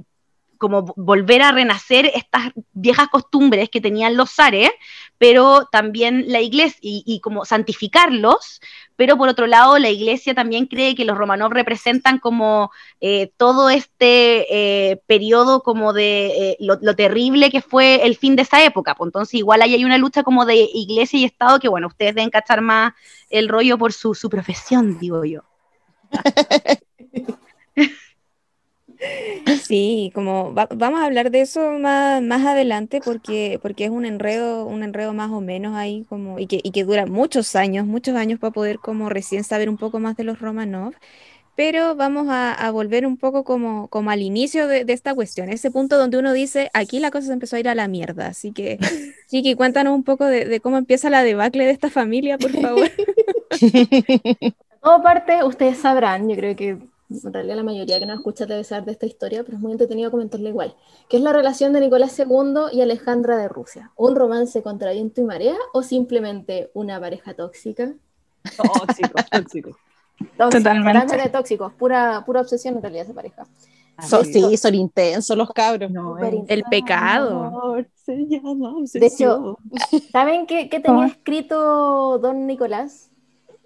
[0.63, 4.71] como volver a renacer estas viejas costumbres que tenían los zares,
[5.19, 8.61] pero también la iglesia, y, como santificarlos,
[8.95, 12.71] pero por otro lado la iglesia también cree que los romanos representan como
[13.01, 18.43] eh, todo este eh, periodo como de eh, lo, terrible que fue el fin de
[18.43, 21.69] esa época, pues entonces igual ahí hay una lucha como de iglesia y Estado que
[21.69, 22.93] bueno, ustedes deben cachar más
[23.31, 25.41] el rollo por su, su profesión, digo yo.
[29.65, 34.67] Sí, como vamos a hablar de eso más, más adelante porque, porque es un enredo,
[34.67, 38.15] un enredo más o menos ahí como, y que, y que dura muchos años, muchos
[38.17, 40.95] años para poder como recién saber un poco más de los Romanov.
[41.55, 45.99] Pero vamos a, volver un poco como, como al inicio de, esta cuestión, ese punto
[45.99, 48.29] donde uno dice, aquí la cosa se empezó a ir a la mierda.
[48.29, 48.79] Así que,
[49.29, 52.91] Chiqui, cuéntanos un poco de, cómo empieza la debacle de esta familia, por favor.
[54.83, 56.79] Todo parte, ustedes sabrán, yo creo que
[57.25, 59.73] en realidad la mayoría que nos escucha debe saber de esta historia, pero es muy
[59.73, 60.75] entretenido comentarle igual,
[61.09, 63.93] que es la relación de Nicolás II y Alejandra de Rusia.
[63.97, 67.95] ¿Un romance contra viento y marea o simplemente una pareja tóxica?
[68.57, 69.79] Tóxico, tóxico.
[70.37, 71.29] Totalmente.
[71.31, 73.47] tóxicos, pura, pura obsesión en realidad esa pareja.
[74.25, 75.91] sí, son intensos los cabros.
[76.49, 77.77] el pecado.
[78.07, 79.59] de hecho,
[80.11, 83.09] ¿saben qué, qué tenía escrito don Nicolás?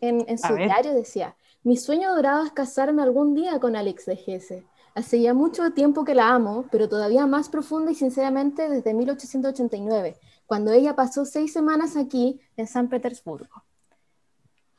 [0.03, 1.35] En, en su diario decía,
[1.67, 4.65] mi sueño dorado es casarme algún día con Alex de Gese.
[4.95, 10.17] Hace ya mucho tiempo que la amo, pero todavía más profunda y sinceramente desde 1889,
[10.47, 13.65] cuando ella pasó seis semanas aquí en San Petersburgo.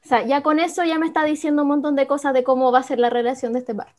[0.06, 2.72] O sea, ya con eso ya me está diciendo un montón de cosas de cómo
[2.72, 3.94] va a ser la relación de este bar.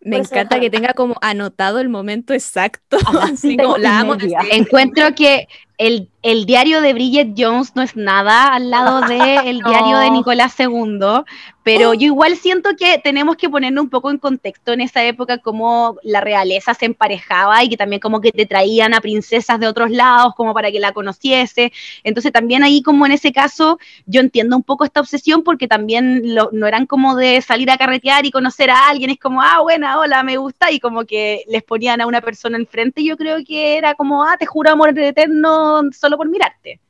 [0.00, 2.96] Me encanta que tenga como anotado el momento exacto.
[3.78, 4.16] la amo.
[4.50, 5.46] Encuentro que
[5.80, 10.54] el, el, diario de Bridget Jones no es nada al lado del diario de Nicolás
[10.60, 11.24] II,
[11.62, 15.38] pero yo igual siento que tenemos que ponernos un poco en contexto en esa época
[15.38, 19.68] cómo la realeza se emparejaba y que también como que te traían a princesas de
[19.68, 21.72] otros lados como para que la conociese.
[22.04, 26.22] Entonces también ahí como en ese caso yo entiendo un poco esta obsesión porque también
[26.52, 29.98] no eran como de salir a carretear y conocer a alguien, es como, ah, buena,
[29.98, 33.38] hola, me gusta, y como que les ponían a una persona enfrente, y yo creo
[33.46, 36.80] que era como, ah, te juro amor eterno solo por mirarte.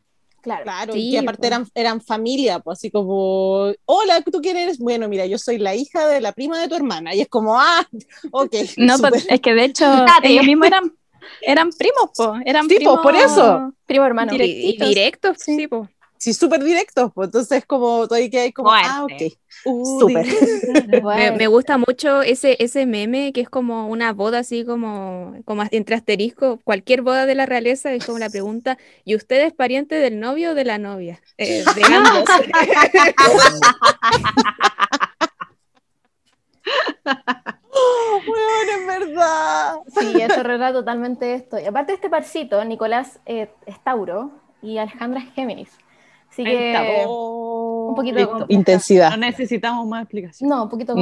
[0.43, 4.79] Claro, claro y aparte eran, eran familia, pues así como, hola, ¿tú quién eres?
[4.79, 7.61] Bueno, mira, yo soy la hija de la prima de tu hermana, y es como,
[7.61, 7.87] ah,
[8.31, 8.55] ok.
[8.79, 9.85] No, pues, es que de hecho,
[10.23, 10.95] ellos mismos eran,
[11.43, 13.75] eran primos, pues, eran primos, por eso.
[13.85, 14.33] Primo hermano.
[14.33, 15.91] Directos, sí, pues
[16.21, 19.33] sí, súper directos, pues entonces como todavía que hay como, ah, ok,
[19.65, 20.27] uh, súper.
[21.39, 25.97] me, gusta mucho ese, ese meme que es como una boda así como, como entre
[25.97, 30.21] asterisco, cualquier boda de la realeza es como la pregunta, ¿y usted es pariente del
[30.21, 31.21] novio o de la novia?
[31.39, 32.25] Eh, de ambos.
[38.27, 39.75] bueno, es verdad.
[39.99, 41.59] Sí, eso arregla totalmente esto.
[41.59, 45.71] Y aparte de este parcito, Nicolás eh, es Tauro y Alejandra es Géminis.
[46.31, 49.11] Así que un poquito intensidad.
[49.11, 50.49] No necesitamos más explicación.
[50.49, 50.95] No, un poquito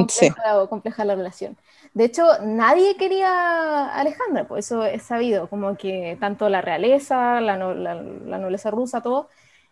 [0.67, 1.55] compleja, la relación.
[1.93, 7.41] De hecho, nadie quería a Alejandra, por eso es sabido, como que tanto la realeza,
[7.41, 9.29] la, nobleza rusa, todo,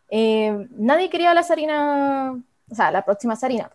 [0.10, 2.40] eh, nadie quería a la zarina,
[2.70, 3.72] o sea, la próxima zarina.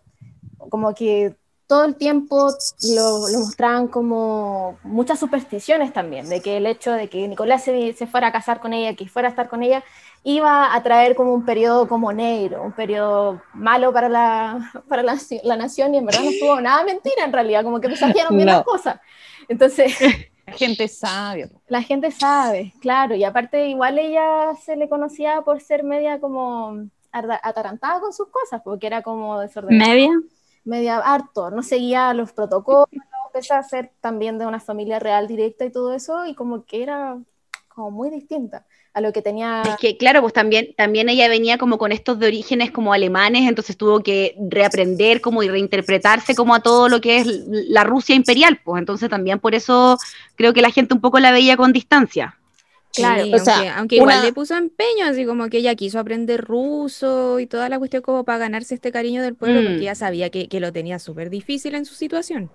[0.69, 1.35] Como que
[1.67, 2.49] todo el tiempo
[2.95, 7.93] lo, lo, mostraban como muchas supersticiones también, de que el hecho de que Nicolás se,
[7.93, 9.83] se, fuera a casar con ella, que fuera a estar con ella,
[10.23, 15.17] iba a traer como un periodo como negro, un periodo malo para la, para la,
[15.43, 18.47] la nación y en verdad no estuvo nada mentira en realidad, como que presagiaron bien
[18.47, 18.99] las cosas.
[19.47, 19.95] Entonces...
[20.45, 21.49] La gente sabe.
[21.69, 26.89] La gente sabe, claro, y aparte igual ella se le conocía por ser media como
[27.13, 29.89] atarantada con sus cosas, porque era como desordenada.
[29.89, 30.11] ¿Media?
[30.65, 32.87] Media harto, no seguía los protocolos,
[33.33, 36.83] empezó a ser también de una familia real directa y todo eso, y como que
[36.83, 37.17] era
[37.67, 39.63] como muy distinta a lo que tenía.
[39.63, 43.47] Es que, claro, pues también, también ella venía como con estos de orígenes como alemanes,
[43.49, 48.15] entonces tuvo que reaprender como y reinterpretarse como a todo lo que es la Rusia
[48.15, 49.97] imperial, pues entonces también por eso
[50.35, 52.37] creo que la gente un poco la veía con distancia.
[52.93, 53.23] Claro,
[53.75, 57.79] aunque, igual le puso empeño, así como que ella quiso aprender ruso y toda la
[57.79, 59.81] cuestión como para ganarse este cariño del pueblo, porque mm.
[59.81, 62.51] ella sabía que, lo tenía súper difícil en su situación.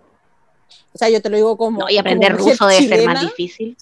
[0.93, 1.91] O sea, yo te lo digo como...
[1.91, 3.77] y aprender ruso debe ser más difícil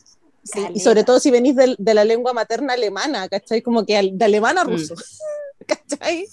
[0.75, 3.63] y sobre todo si venís de, de, la lengua materna alemana, ¿cachai?
[3.63, 4.69] Como que de alemán a mm.
[4.69, 4.95] ruso,
[5.67, 6.27] ¿cachai?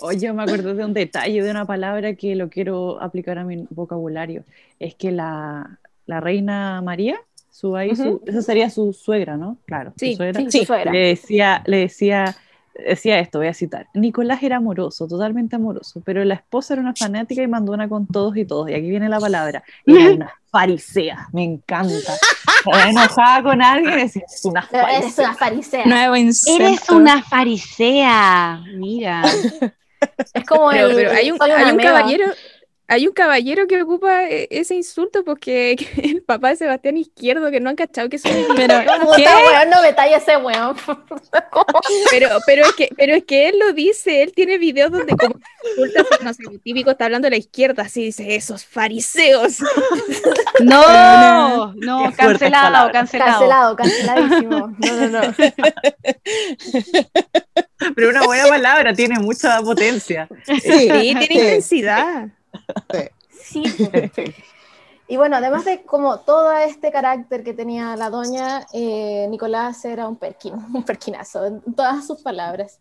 [0.00, 3.66] Oye, me acuerdo de un detalle, de una palabra que lo quiero aplicar a mi
[3.70, 4.44] vocabulario.
[4.78, 7.20] Es que la, la reina María,
[7.58, 9.58] su, ahí, esa sería su suegra, ¿no?
[9.64, 10.48] Claro, sí, su suegra.
[10.48, 10.92] Sí, suegra.
[10.92, 12.36] Le decía, le decía
[12.86, 16.94] decía esto, voy a citar, Nicolás era amoroso, totalmente amoroso, pero la esposa era una
[16.94, 21.28] fanática y mandona con todos y todos, y aquí viene la palabra, era una farisea,
[21.32, 22.14] me encanta.
[22.86, 24.98] enojada con alguien, es una farisea.
[24.98, 25.86] Eres una farisea.
[25.86, 29.24] Nuevo Eres una farisea, mira.
[30.32, 32.26] Es como pero, el, pero hay un, hay un caballero
[32.90, 37.60] hay un caballero que ocupa eh, ese insulto porque el papá de Sebastián Izquierdo, que
[37.60, 40.74] no han cachado que es un pero, weón, no me talla ese weón.
[42.10, 45.38] pero, pero, es que, pero es que él lo dice, él tiene videos donde como
[45.68, 49.58] insulta, no sé, típico está hablando de la izquierda, así dice, esos fariseos.
[50.60, 53.76] no, no, cancelado, cancelado.
[53.76, 54.74] Cancelado, canceladísimo.
[54.78, 55.34] No, no, no.
[57.94, 60.26] Pero una buena palabra, tiene mucha potencia.
[60.46, 62.28] Sí, tiene intensidad.
[63.30, 63.62] Sí.
[65.10, 70.06] Y bueno, además de como todo este carácter que tenía la doña, eh, Nicolás era
[70.06, 72.78] un perkin, un perquinazo, en todas sus palabras.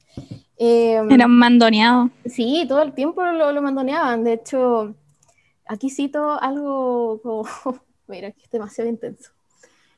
[0.58, 2.10] Em, era un mandoneado.
[2.26, 4.26] Sí, todo el tiempo lo, lo mandoneaban.
[4.26, 4.93] De hecho,
[5.65, 7.47] aquí cito algo como,
[8.08, 9.32] mira, que es demasiado intenso.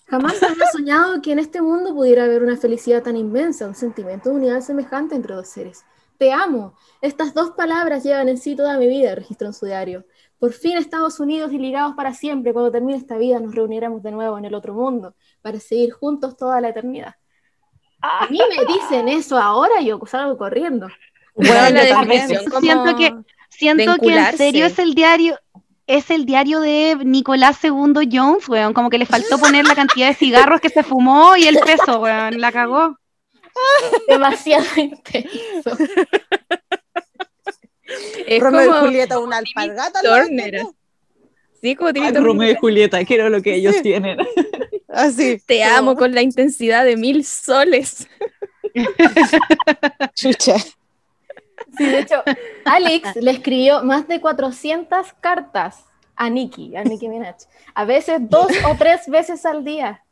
[0.05, 4.29] Jamás había soñado que en este mundo pudiera haber una felicidad tan inmensa, un sentimiento
[4.29, 5.83] de unidad semejante entre dos seres.
[6.19, 6.75] Te amo.
[7.01, 10.05] Estas dos palabras llevan en sí toda mi vida, registró en su diario.
[10.37, 14.11] Por fin Estados Unidos y ligados para siempre, cuando termine esta vida nos reuniremos de
[14.11, 17.15] nuevo en el otro mundo, para seguir juntos toda la eternidad.
[18.01, 20.89] A mí me dicen eso ahora y yo salgo corriendo.
[21.35, 21.79] Bueno,
[22.59, 23.15] siento que,
[23.49, 25.39] siento que en serio es el diario,
[25.87, 30.09] es el diario de Nicolás II Jones, weón, como que le faltó poner la cantidad
[30.09, 32.97] de cigarros que se fumó y el peso, weón, la cagó.
[34.07, 35.77] Demasiado intenso.
[38.27, 39.99] Es Romeo y Julieta, una alpargata.
[41.59, 44.19] Sí, como Romeo y Julieta, quiero lo que ellos tienen.
[44.87, 45.41] Así.
[45.45, 48.07] Te amo con la intensidad de mil soles.
[50.13, 50.57] Chucha.
[51.77, 52.23] Sí, de hecho,
[52.65, 55.85] Alex le escribió más de 400 cartas
[56.15, 57.37] a Nikki, a Nikki Minaj.
[57.73, 60.03] A veces dos o tres veces al día.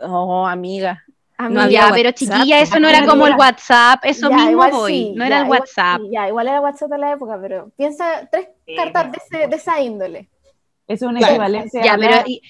[0.00, 1.03] Oh, amiga.
[1.38, 5.40] No ya, pero chiquilla, eso no era como el WhatsApp, eso mismo voy, no era
[5.40, 6.00] el WhatsApp.
[6.10, 10.28] ya, igual era WhatsApp de la época, pero piensa tres cartas de, de, esa índole.
[10.86, 11.82] Es una equivalencia.
[11.82, 12.40] Ya, pero y,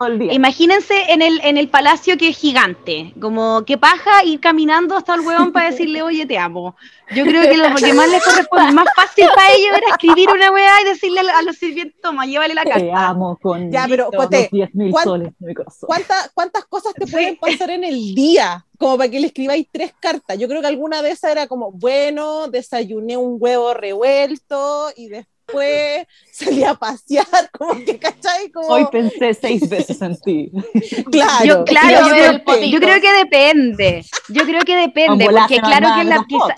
[0.00, 4.96] eh, Imagínense en el, en el palacio que es gigante, como que paja ir caminando
[4.96, 6.76] hasta el huevón para decirle, oye, te amo.
[7.14, 10.50] Yo creo que lo que más le corresponde, más fácil para ellos era escribir una
[10.52, 12.80] weá y decirle a los sirvientes, toma, llévale la carta.
[12.80, 14.50] Te amo con ya, pero, Cote,
[15.80, 18.64] ¿cuántas, ¿cuántas cosas te pueden pasar en el día?
[18.78, 20.38] Como para que le escribáis tres cartas.
[20.38, 25.39] Yo creo que alguna de esas era como, bueno, desayuné un huevo revuelto y después
[25.50, 27.26] después salí a pasear,
[27.58, 28.50] como que, ¿cachai?
[28.50, 28.68] Como...
[28.68, 30.50] Hoy pensé seis veces en ti.
[31.10, 32.08] Claro, yo, claro,
[32.64, 34.04] yo, creo que depende.
[34.28, 36.54] Yo creo que depende, porque claro que la quizá,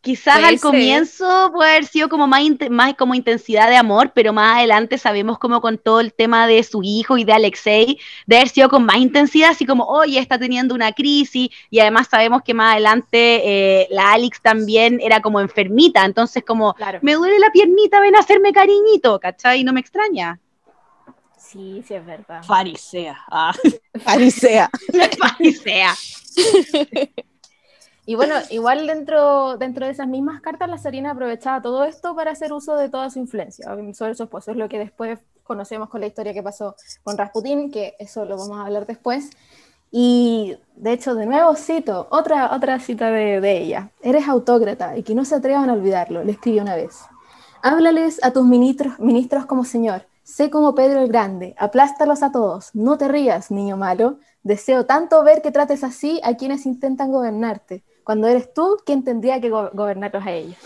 [0.00, 4.56] Quizás al comienzo puede haber sido como más, más como intensidad de amor, pero más
[4.56, 8.48] adelante sabemos como con todo el tema de su hijo y de Alexei, de haber
[8.48, 12.54] sido con más intensidad, así como, oye, está teniendo una crisis, y además sabemos que
[12.54, 18.00] más adelante eh, la Alex también era como enfermita, entonces como, me duele la piernita,
[18.00, 19.64] ven a hacerme cariñito, ¿cachai?
[19.64, 20.38] No me extraña.
[21.36, 22.42] Sí, sí es verdad.
[22.44, 23.24] Farisea.
[23.30, 23.54] Ah.
[24.04, 24.70] Farisea.
[25.18, 25.94] Farisea.
[28.08, 32.30] Y bueno, igual dentro, dentro de esas mismas cartas, la Serena aprovechaba todo esto para
[32.30, 34.50] hacer uso de toda su influencia sobre su esposo.
[34.50, 38.38] Es lo que después conocemos con la historia que pasó con Rasputín, que eso lo
[38.38, 39.28] vamos a hablar después.
[39.90, 43.90] Y de hecho, de nuevo cito, otra, otra cita de, de ella.
[44.00, 47.00] Eres autócrata y que no se atrevan a olvidarlo, le escribió una vez.
[47.60, 50.06] Háblales a tus ministros, ministros como señor.
[50.22, 52.74] Sé como Pedro el Grande, aplástalos a todos.
[52.74, 54.16] No te rías, niño malo.
[54.42, 59.38] Deseo tanto ver que trates así a quienes intentan gobernarte cuando eres tú quien tendría
[59.38, 60.56] que gobernarlos a ellos.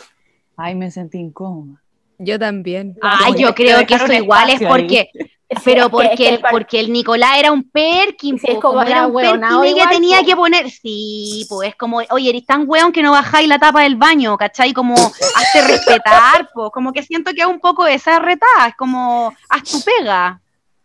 [0.57, 1.83] Ay, me sentí incómoda.
[2.17, 2.97] Yo también.
[3.03, 5.11] Ay, yo creo que eso igual es porque,
[5.65, 9.87] pero porque, el, porque el Nicolás era un Perkin, es como, era un Perkin que
[9.91, 13.83] tenía que poner, sí, pues como, oye, eres tan weón que no bajáis la tapa
[13.83, 14.73] del baño, ¿cachai?
[14.73, 19.35] Como, hazte respetar, pues, como que siento que es un poco esa retada, es como,
[19.49, 20.41] haz tu pega.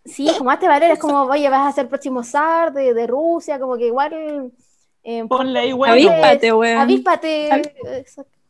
[0.06, 3.60] Sí, como hazte valer, es como, oye, vas a ser próximo zar de, de Rusia,
[3.60, 4.52] como que igual
[5.10, 5.94] eh, Ponle ahí, weón.
[5.94, 6.82] Avíspate, weón.
[6.82, 7.50] Avíspate.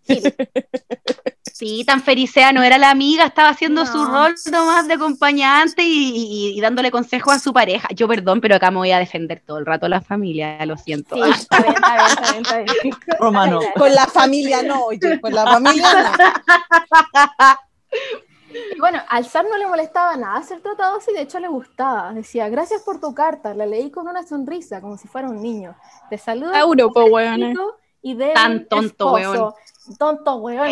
[1.53, 6.59] Sí, tan ferisea no era la amiga, estaba haciendo su rol nomás de acompañante y,
[6.61, 7.87] dándole consejos a su pareja.
[7.95, 10.77] Yo, perdón, pero acá me voy a defender todo el rato a la familia, lo
[10.77, 11.15] siento.
[11.15, 12.95] Sí, está bien, está bien, está bien, está bien.
[13.19, 13.59] Romano.
[13.75, 17.57] Con la familia no, oye, con la familia no.
[18.75, 22.13] Y bueno, al zar no le molestaba nada ser tratado así, de hecho le gustaba.
[22.13, 25.75] Decía, gracias por tu carta, la leí con una sonrisa, como si fuera un niño.
[26.09, 26.53] Te saludo.
[26.53, 27.53] Europa, weón.
[28.01, 29.53] Y de Tan tonto, weón.
[29.97, 30.71] Tonto, weón.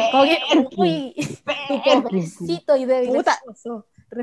[0.77, 1.13] Uy,
[1.67, 3.39] tu pobrecito y débil Puta.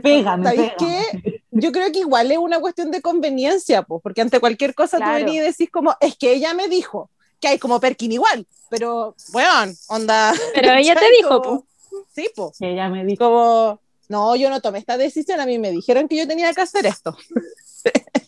[0.02, 1.42] Pégame, qué?
[1.50, 5.10] Yo creo que igual es una cuestión de conveniencia, pues, porque ante cualquier cosa tú
[5.10, 9.14] venís y decís como, es que ella me dijo que hay como Perkin igual, pero,
[9.34, 10.32] weón, onda.
[10.54, 11.60] Pero ella te dijo, pues.
[12.14, 12.60] Sí, pues.
[12.60, 16.16] ella me dijo, como, no, yo no tomé esta decisión, a mí me dijeron que
[16.16, 17.16] yo tenía que hacer esto.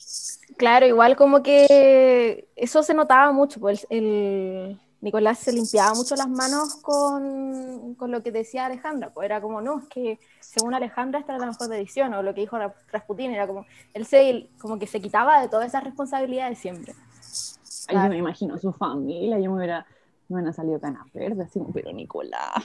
[0.57, 6.29] Claro, igual como que eso se notaba mucho, pues el, Nicolás se limpiaba mucho las
[6.29, 11.20] manos con, con, lo que decía Alejandra, pues era como, no, es que según Alejandra
[11.20, 12.57] esta era la mejor decisión, o lo que dijo
[12.90, 16.94] Rasputín, era como, él se, como que se quitaba de todas esas responsabilidades siempre.
[17.88, 19.87] Ay, yo me imagino su familia, yo me hubiera,
[20.29, 22.64] me hubiera salido canas verdes, así pero Nicolás.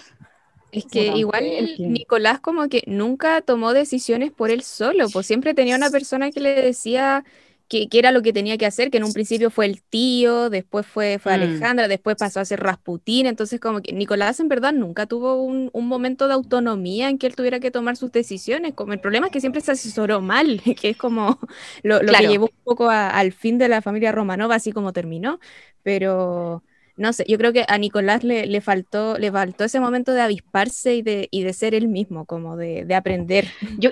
[0.72, 1.44] Es que igual
[1.80, 6.40] Nicolás como que nunca tomó decisiones por él solo, pues siempre tenía una persona que
[6.40, 7.24] le decía
[7.70, 10.86] que, era lo que tenía que hacer, que en un principio fue el tío, después
[10.86, 11.36] fue, fue mm.
[11.36, 15.70] Alejandra, después pasó a ser Rasputín, entonces como que Nicolás en verdad nunca tuvo un,
[15.74, 19.32] momento de autonomía en que él tuviera que tomar sus decisiones, como el problema es
[19.32, 21.40] que siempre se asesoró mal, que es como
[21.84, 25.40] lo, que llevó un poco al fin de la familia Romanova, así como terminó,
[25.84, 26.64] pero
[27.00, 30.22] no sé, yo creo que a Nicolás le, le, faltó, le faltó ese momento de
[30.22, 33.48] avisparse y de, y de ser él mismo, como de, de aprender.
[33.80, 33.92] Yo,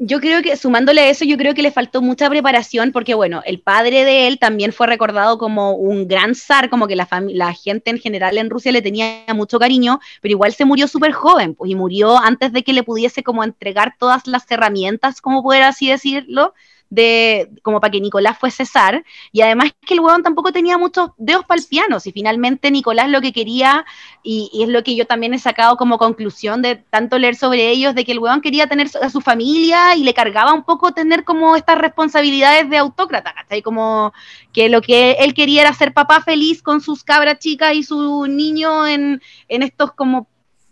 [0.00, 3.42] yo creo que, sumándole a eso, yo creo que le faltó mucha preparación porque, bueno,
[3.44, 7.52] el padre de él también fue recordado como un gran zar, como que la, la
[7.52, 11.56] gente en general en Rusia le tenía mucho cariño, pero igual se murió súper joven,
[11.56, 15.64] pues, y murió antes de que le pudiese como entregar todas las herramientas, como poder
[15.64, 16.54] así decirlo,
[16.90, 21.10] de como para que Nicolás fuese zar, y además que el huevón tampoco tenía muchos
[21.18, 23.84] dedos para el piano, y finalmente Nicolás lo que quería,
[24.22, 27.94] y, es lo que yo también he sacado como conclusión de tanto leer sobre ellos,
[27.94, 31.24] de que el huevón quería tener a su familia y le cargaba un poco tener
[31.24, 33.62] como estas responsabilidades de autócrata, ¿cachai?
[33.62, 34.12] Como
[34.52, 38.26] que lo que él quería era ser papá feliz con sus cabras chicas y su
[38.26, 40.28] niño en, en estos como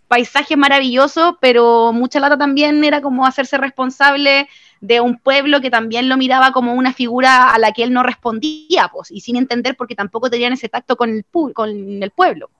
[0.08, 4.48] paisajes maravillosos, pero mucha lata también era como hacerse responsable
[4.80, 8.02] de un pueblo que también lo miraba como una figura a la que él no
[8.02, 12.50] respondía, pues, y sin entender porque tampoco tenían ese tacto con el, con el pueblo.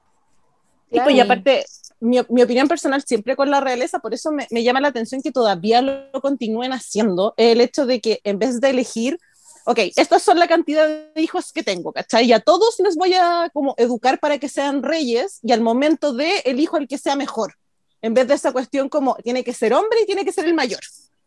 [0.90, 1.64] Y, pues, y aparte,
[2.00, 5.20] mi, mi, opinión personal siempre con la realeza, por eso me, me, llama la atención
[5.20, 9.18] que todavía lo continúen haciendo, el hecho de que en vez de elegir,
[9.66, 12.26] ok, estas son la cantidad de hijos que tengo, ¿cachai?
[12.26, 16.12] Y a todos les voy a como educar para que sean reyes y al momento
[16.12, 17.54] de el hijo el que sea mejor,
[18.00, 20.54] en vez de esa cuestión como tiene que ser hombre y tiene que ser el
[20.54, 20.80] mayor.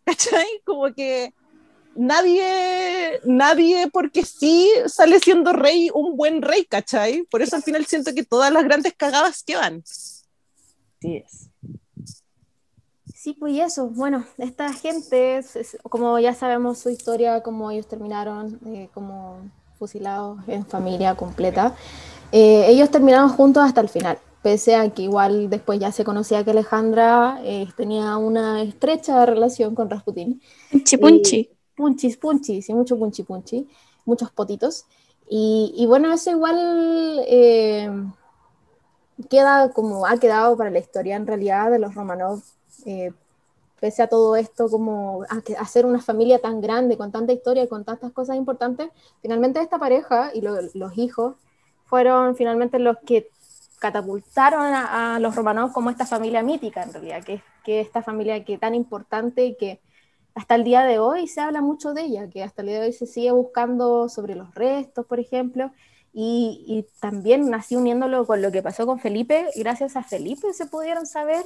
[0.09, 0.47] ¿Cachai?
[0.65, 1.33] Como que
[1.95, 7.23] nadie, nadie porque sí sale siendo rey, un buen rey, ¿cachai?
[7.23, 9.83] Por eso al final siento que todas las grandes cagadas quedan.
[9.85, 11.49] Sí es.
[13.15, 15.41] Sí, pues eso, bueno, esta gente,
[15.83, 19.41] como ya sabemos su historia, como ellos terminaron eh, como
[19.77, 21.75] fusilados en familia completa,
[22.31, 26.43] eh, ellos terminaron juntos hasta el final pese a que igual después ya se conocía
[26.43, 30.41] que Alejandra eh, tenía una estrecha relación con Rasputin.
[30.71, 31.49] Punchi punchi.
[31.75, 33.67] punchis punchis, y mucho punchi punchi,
[34.05, 34.85] muchos potitos.
[35.29, 37.91] Y, y bueno, eso igual eh,
[39.29, 42.41] queda como ha quedado para la historia en realidad de los Romanov,
[42.85, 43.11] eh,
[43.79, 45.23] pese a todo esto, como
[45.57, 48.89] hacer una familia tan grande, con tanta historia y con tantas cosas importantes,
[49.21, 51.35] finalmente esta pareja y los hijos
[51.85, 53.29] fueron finalmente los que
[53.79, 58.57] catapultaron a, los romanos como esta familia mítica, en realidad, que, que esta familia que
[58.57, 59.81] tan importante y que
[60.35, 62.87] hasta el día de hoy se habla mucho de ella, que hasta el día de
[62.87, 65.71] hoy se sigue buscando sobre los restos, por ejemplo,
[66.13, 70.65] y, y también así uniéndolo con lo que pasó con Felipe, gracias a Felipe se
[70.65, 71.43] pudieron saber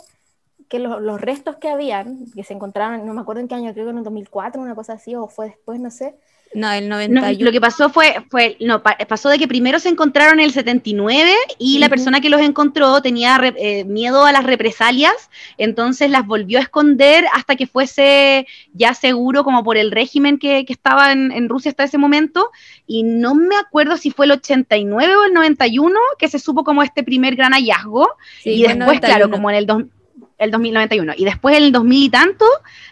[0.69, 3.86] que los restos que habían, que se encontraron, no me acuerdo en qué año, creo
[3.86, 6.15] que en el 2004, una cosa así, o fue después, no sé,
[6.53, 7.45] no, el 91.
[7.45, 11.31] lo que pasó fue, fue no, pasó de que primero se encontraron en el 79
[11.57, 16.59] y la persona que los encontró tenía eh, miedo a las represalias, entonces las volvió
[16.59, 21.31] a esconder hasta que fuese ya seguro como por el régimen que, que estaba en,
[21.31, 22.51] en, Rusia hasta ese momento.
[22.87, 26.83] Y no me acuerdo si fue el 89 o el 91 que se supo como
[26.83, 28.09] este primer gran hallazgo.
[28.43, 29.89] y después, claro, como en el,
[30.37, 31.13] el 2091.
[31.17, 32.45] Y después en el 2000 y tanto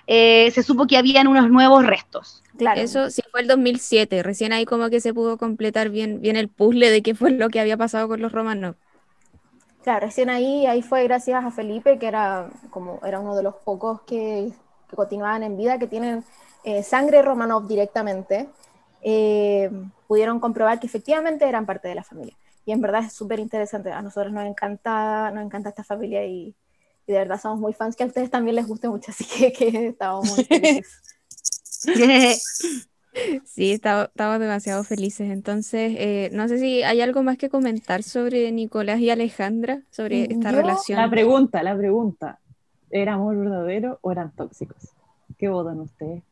[0.08, 2.42] eh, se supo que habían unos nuevos restos.
[2.58, 2.82] Claro.
[2.82, 6.50] Eso sí fue el 2007, recién ahí como que se pudo completar bien, bien el
[6.50, 8.76] puzzle de qué fue lo que había pasado con los romanos.
[9.84, 13.56] Claro, recién ahí, ahí fue gracias a Felipe, que era, como, era uno de los
[13.56, 14.52] pocos que,
[14.90, 16.24] que continuaban en vida, que tienen
[16.64, 18.48] eh, sangre Romanov directamente,
[19.02, 19.72] eh,
[20.08, 22.36] pudieron comprobar que efectivamente eran parte de la familia.
[22.66, 26.56] Y en verdad es súper interesante, a nosotros nos encanta, nos encanta esta familia y,
[27.08, 29.52] y, de verdad somos muy fans, que a ustedes también les guste mucho, así que,
[29.52, 31.02] que estamos muy felices.
[33.46, 35.30] Sí, estamos demasiado felices.
[35.30, 40.24] Entonces, eh, no sé si hay algo más que comentar sobre Nicolás y Alejandra, sobre
[40.32, 41.00] esta relación.
[41.00, 42.40] La pregunta, la pregunta.
[42.90, 44.90] ¿Era amor verdadero o eran tóxicos?
[45.38, 46.24] ¿Qué votan ustedes?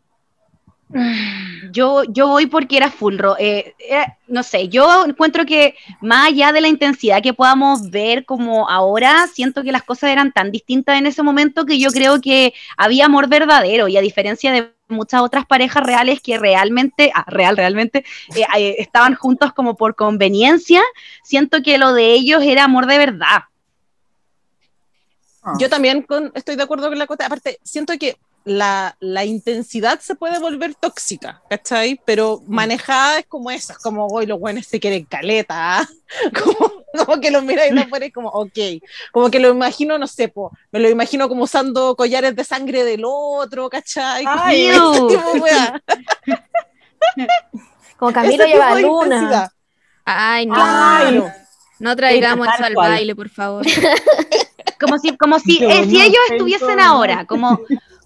[1.71, 3.35] Yo, yo voy porque era Fulro.
[3.37, 3.75] Eh,
[4.27, 9.27] no sé, yo encuentro que más allá de la intensidad que podamos ver como ahora,
[9.27, 13.05] siento que las cosas eran tan distintas en ese momento que yo creo que había
[13.05, 18.03] amor verdadero y a diferencia de muchas otras parejas reales que realmente, ah, real, realmente,
[18.35, 20.81] eh, estaban juntos como por conveniencia,
[21.23, 23.43] siento que lo de ellos era amor de verdad.
[25.57, 27.25] Yo también estoy de acuerdo con la cosa.
[27.25, 31.99] Aparte, siento que la, la, intensidad se puede volver tóxica, ¿cachai?
[32.05, 32.53] Pero mm.
[32.53, 35.89] manejada es como eso, es como, hoy los buenos se quieren caleta, ¿ah?
[37.05, 38.57] como, que lo mira y lo pones como, ok,
[39.11, 42.83] como que lo imagino, no sé, po, me lo imagino como usando collares de sangre
[42.83, 44.25] del otro, ¿cachai?
[44.27, 44.69] Ay,
[47.97, 49.51] como Camilo lleva luna.
[50.05, 51.31] Ay, no.
[51.79, 51.95] no.
[51.95, 53.65] traigamos eso al baile, por favor.
[54.79, 57.59] como si, como si, eh, si ellos estuviesen ahora, como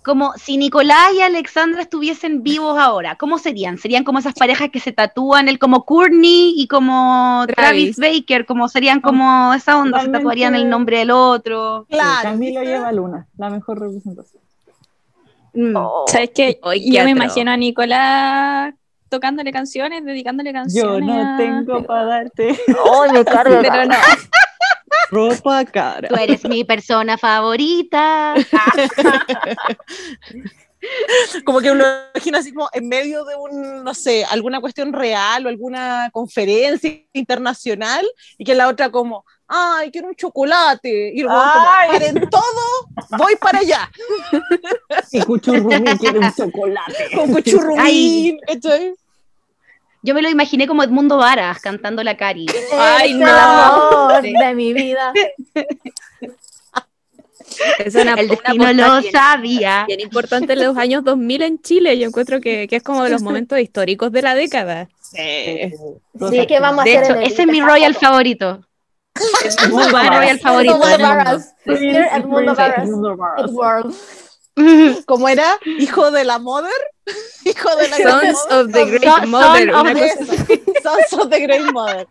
[0.03, 3.77] como si Nicolás y Alexandra estuviesen vivos ahora, ¿cómo serían?
[3.77, 8.67] ¿Serían como esas parejas que se tatúan, el como Courtney y como Travis, Baker, como
[8.69, 11.85] serían como esa onda, se tatuarían el nombre del otro?
[11.89, 12.29] Claro.
[12.29, 14.43] Camilo lleva Luna, la mejor representación.
[15.53, 15.75] Mm.
[15.75, 16.05] Oh.
[16.07, 16.59] ¿Sabes qué?
[16.85, 18.73] Yo me imagino a Nicolás
[19.13, 21.07] tocándole canciones, dedicándole canciones.
[21.07, 22.57] Yo no tengo para darte.
[22.83, 23.57] Oh, me cargo.
[23.61, 23.95] Pero no.
[25.09, 26.07] Ropa cara.
[26.07, 28.35] Tú eres mi persona favorita.
[31.45, 31.83] como que uno
[32.13, 36.91] imagina así como en medio de un, no sé, alguna cuestión real o alguna conferencia
[37.13, 38.05] internacional
[38.37, 41.11] y que la otra como, ay, quiero un chocolate.
[41.13, 43.89] Y luego como, en todo, voy para allá.
[45.11, 47.09] Y Cuchurrumín quiere un chocolate.
[47.15, 48.93] Con Cuchurrumín, ¿cachai?
[50.03, 52.45] Yo me lo imaginé como Edmundo Varas cantando la Cari.
[52.77, 54.09] ¡Ay, no!
[54.21, 55.13] de mi vida.
[57.77, 59.85] Es una, el destino lo sabía.
[59.85, 61.97] Bien importante en los años 2000 en Chile.
[61.99, 64.89] Yo encuentro que, que es como de los momentos históricos de la década.
[64.99, 65.71] Sí.
[66.31, 68.65] sí ¿qué vamos a de hacer hecho, ese es mi royal favorito.
[69.45, 70.73] Es mi royal favorito.
[70.73, 70.97] Edmundo
[73.55, 73.93] Varas.
[75.05, 75.59] ¿Cómo era?
[75.79, 76.71] Hijo de la mother.
[77.45, 79.71] Hijo de la Sons of the Great Mother.
[80.81, 82.07] Sons of the Great Mother.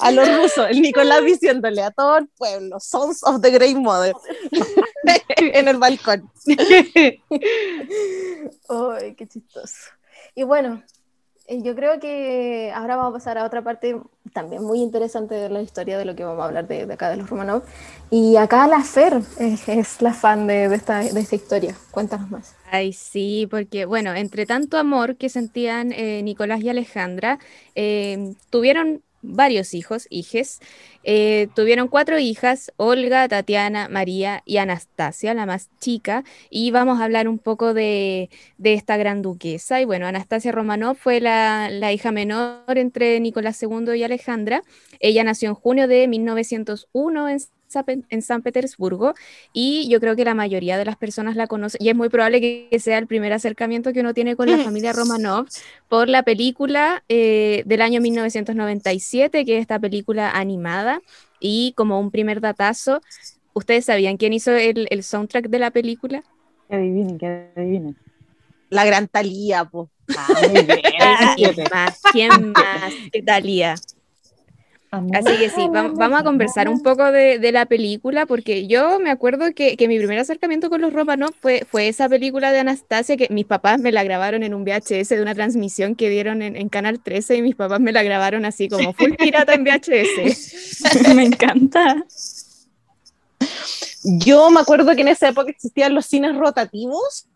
[0.00, 4.14] A los rusos, el Nicolás diciéndole a todo el pueblo, Sons of the Great Mother,
[5.36, 6.30] en el balcón.
[8.68, 9.74] Ay, qué chistoso.
[10.36, 10.84] Y bueno,
[11.48, 14.00] yo creo que ahora vamos a pasar a otra parte
[14.32, 17.16] también muy interesante de la historia de lo que vamos a hablar de, acá de
[17.16, 17.62] los Romanov.
[18.10, 21.74] Y acá la Fer es, la fan de, esta, de, esta, historia.
[21.90, 22.54] Cuéntanos más.
[22.70, 27.38] Ay, sí, porque bueno, entre tanto amor que sentían eh, Nicolás y Alejandra,
[27.74, 30.60] eh, tuvieron varios hijos, hijes.
[31.04, 37.04] Eh, tuvieron cuatro hijas, Olga, Tatiana, María y Anastasia, la más chica, y vamos a
[37.04, 38.30] hablar un poco de,
[38.62, 39.80] esta gran duquesa.
[39.80, 44.62] Y bueno, Anastasia Romanov fue la, la, hija menor entre Nicolás II y Alejandra.
[45.00, 47.40] Ella nació en junio de 1901 en
[48.08, 49.14] en San Petersburgo
[49.52, 52.40] y yo creo que la mayoría de las personas la conocen y es muy probable
[52.40, 55.46] que sea el primer acercamiento que uno tiene con la familia Romanov
[55.88, 61.00] por la película eh, del año 1997, que es esta película animada
[61.40, 63.00] y como un primer datazo,
[63.52, 66.22] ¿ustedes sabían quién hizo el, soundtrack de la película?
[66.68, 67.96] Que adivinen, que adivinen.
[68.70, 69.90] La gran Talía, po.
[70.16, 70.26] Ah,
[71.36, 72.00] ¿Quién más?
[72.12, 73.74] ¿Quién más que Talía?
[75.14, 79.54] Así que sí, vamos a conversar un poco de, la película, porque yo me acuerdo
[79.54, 83.46] que, mi primer acercamiento con los Romanov fue, fue esa película de Anastasia, que mis
[83.46, 87.36] papás me la grabaron en un VHS de una transmisión que dieron en, Canal 13
[87.36, 90.82] y mis papás me la grabaron así como full pirata en VHS.
[91.14, 92.04] me encanta.
[94.02, 97.26] Yo me acuerdo que en esa época existían los cines rotativos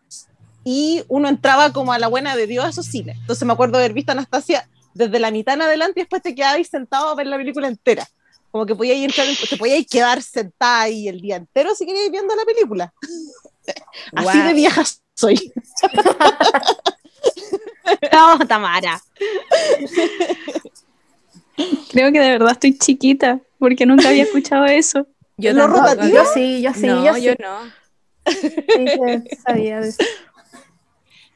[0.63, 3.17] y uno entraba como a la buena de Dios a esos cines.
[3.17, 6.21] Entonces me acuerdo de haber visto a Anastasia desde la mitad en adelante y después
[6.21, 8.07] te quedabas sentado a ver la película entera.
[8.51, 12.35] Como que podíais entrar, te podíais quedar sentada ahí el día entero si queríais viendo
[12.35, 12.93] la película.
[14.15, 14.83] Así de vieja
[15.15, 15.53] soy.
[18.11, 19.01] no, Tamara.
[21.91, 25.07] Creo que de verdad estoy chiquita, porque nunca había escuchado eso.
[25.37, 25.67] Yo, no,
[26.09, 27.71] yo sí, yo sí, no, yo, yo no.
[28.25, 30.03] Sí, sabía de eso.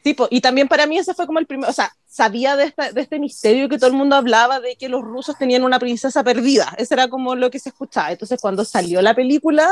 [0.06, 2.92] Tipo, y también para mí ese fue como el primer, o sea, sabía de, esta,
[2.92, 6.24] de este misterio que todo el mundo hablaba de que los rusos tenían una princesa
[6.24, 6.76] perdida.
[6.78, 8.12] Eso era como lo que se escuchaba.
[8.12, 9.68] Entonces, cuando salió la película,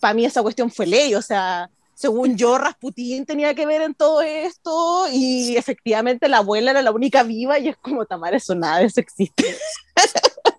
[0.00, 1.14] para mí esa cuestión fue ley.
[1.14, 6.70] O sea, según yo, Rasputín tenía que ver en todo esto y efectivamente la abuela
[6.70, 9.44] era la única viva y es como, Tamara, eso nada, eso existe.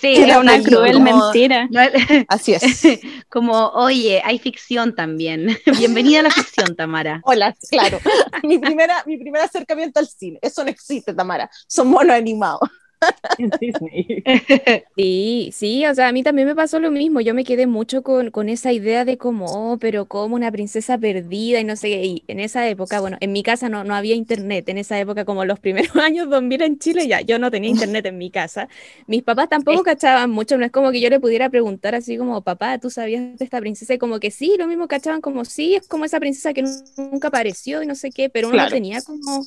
[0.00, 1.68] Sí, era una cruel mentira.
[2.28, 2.62] Así es.
[3.28, 5.58] Como, oye, hay ficción también.
[5.78, 7.20] Bienvenida a la ficción, Tamara.
[7.24, 7.98] Hola, claro.
[8.42, 10.38] Mi, primera, mi primer acercamiento al cine.
[10.42, 11.50] Eso no existe, Tamara.
[11.66, 12.68] Son monos animados.
[14.96, 17.20] Sí, sí, o sea, a mí también me pasó lo mismo.
[17.20, 20.98] Yo me quedé mucho con, con esa idea de como, oh, pero como una princesa
[20.98, 22.04] perdida y no sé qué.
[22.04, 24.68] Y en esa época, bueno, en mi casa no, no había internet.
[24.68, 28.06] En esa época, como los primeros años 2000 en Chile, ya yo no tenía internet
[28.06, 28.68] en mi casa.
[29.06, 30.58] Mis papás tampoco cachaban mucho.
[30.58, 33.60] No es como que yo le pudiera preguntar así como, papá, ¿tú sabías de esta
[33.60, 33.94] princesa?
[33.94, 36.64] Y como que sí, lo mismo cachaban como, sí, es como esa princesa que
[36.96, 39.44] nunca apareció y no sé qué, pero uno no tenía como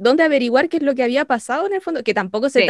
[0.00, 2.66] dónde averiguar qué es lo que había pasado en el fondo, que tampoco se,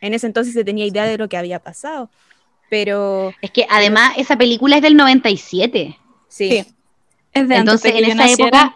[0.00, 2.08] en ese entonces se tenía idea de lo que había pasado.
[2.70, 3.34] Pero.
[3.42, 5.98] Es que además esa película es del 97.
[6.28, 6.64] Sí.
[7.32, 8.74] Es de Entonces, en esa época,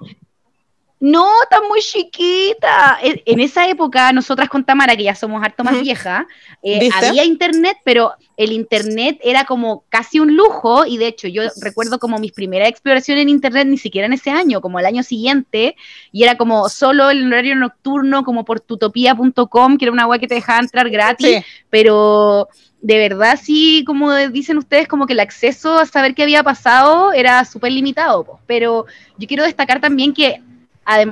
[1.02, 2.96] no, está muy chiquita.
[3.02, 6.28] En esa época, nosotras con Tamara, que ya somos harto más vieja,
[6.62, 10.86] eh, había internet, pero el internet era como casi un lujo.
[10.86, 14.30] Y de hecho, yo recuerdo como mis primeras exploraciones en internet, ni siquiera en ese
[14.30, 15.74] año, como el año siguiente,
[16.12, 20.28] y era como solo el horario nocturno, como por tutopia.com, que era una web que
[20.28, 22.48] te dejaba entrar gratis, pero
[22.80, 27.12] de verdad sí, como dicen ustedes, como que el acceso a saber qué había pasado
[27.12, 28.38] era súper limitado.
[28.46, 28.86] Pero
[29.18, 30.40] yo quiero destacar también que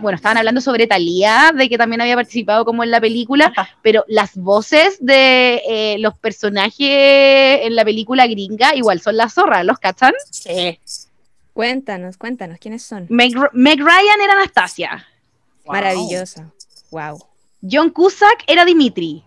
[0.00, 3.52] bueno, estaban hablando sobre Talía, de que también había participado como en la película,
[3.82, 9.64] pero las voces de eh, los personajes en la película gringa igual son las zorras,
[9.64, 10.12] ¿los cachan?
[10.30, 10.78] Sí.
[11.52, 13.06] Cuéntanos, cuéntanos, ¿quiénes son?
[13.08, 15.06] Meg, Ryan era Anastasia.
[15.66, 16.52] Maravillosa.
[16.90, 17.18] Wow.
[17.62, 19.22] John Cusack era Dimitri.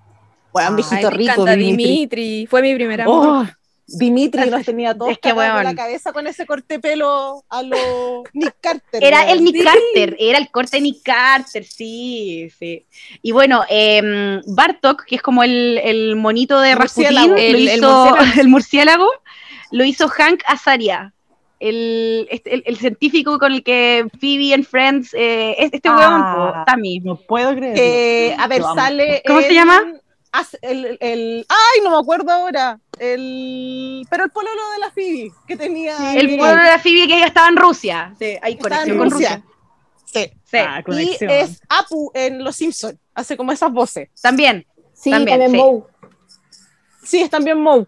[0.51, 1.45] Bueno, viejito rico.
[1.45, 2.47] Dimitri.
[2.47, 3.47] Fue mi primera amor.
[3.47, 3.62] Oh.
[3.85, 8.55] Dimitri nos tenía todos es que, la cabeza con ese corte pelo a lo Nick
[8.61, 9.03] Carter.
[9.03, 12.85] Era el Nick Carter, era el corte de Nick Carter, sí, sí.
[13.21, 18.17] Y bueno, eh, Bartok, que es como el, el monito de Rasputin, el, el, murciélago.
[18.39, 19.09] el, murciélago.
[19.71, 21.13] lo hizo Hank Azaria.
[21.59, 26.99] El, este, el, el, científico con el que Phoebe en Friends, eh, este ah, Tammy.
[26.99, 27.77] No puedo creer.
[27.77, 29.23] Eh, a ver, sale.
[29.25, 29.81] ¿Cómo se llama?
[30.61, 35.55] El, el, ay, no me acuerdo ahora, el, pero el pololo de la Phoebe que
[35.55, 36.13] tenía.
[36.15, 39.43] el pololo de la Phoebe que ella estaba en Rusia, sí, ahí conexión con Rusia.
[40.05, 40.57] Sí, sí.
[40.57, 44.09] Ah, y es Apu en Los Simpsons, hace como esas voces.
[44.21, 44.65] También.
[44.93, 45.83] Sí, también, también Moe.
[47.03, 47.87] Sí, es también Moe.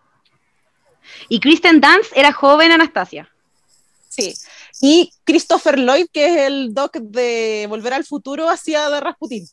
[1.29, 3.29] Y Kristen Dance era joven Anastasia.
[4.09, 4.33] Sí.
[4.81, 9.47] Y Christopher Lloyd, que es el doc de Volver al Futuro, hacía de Rasputin.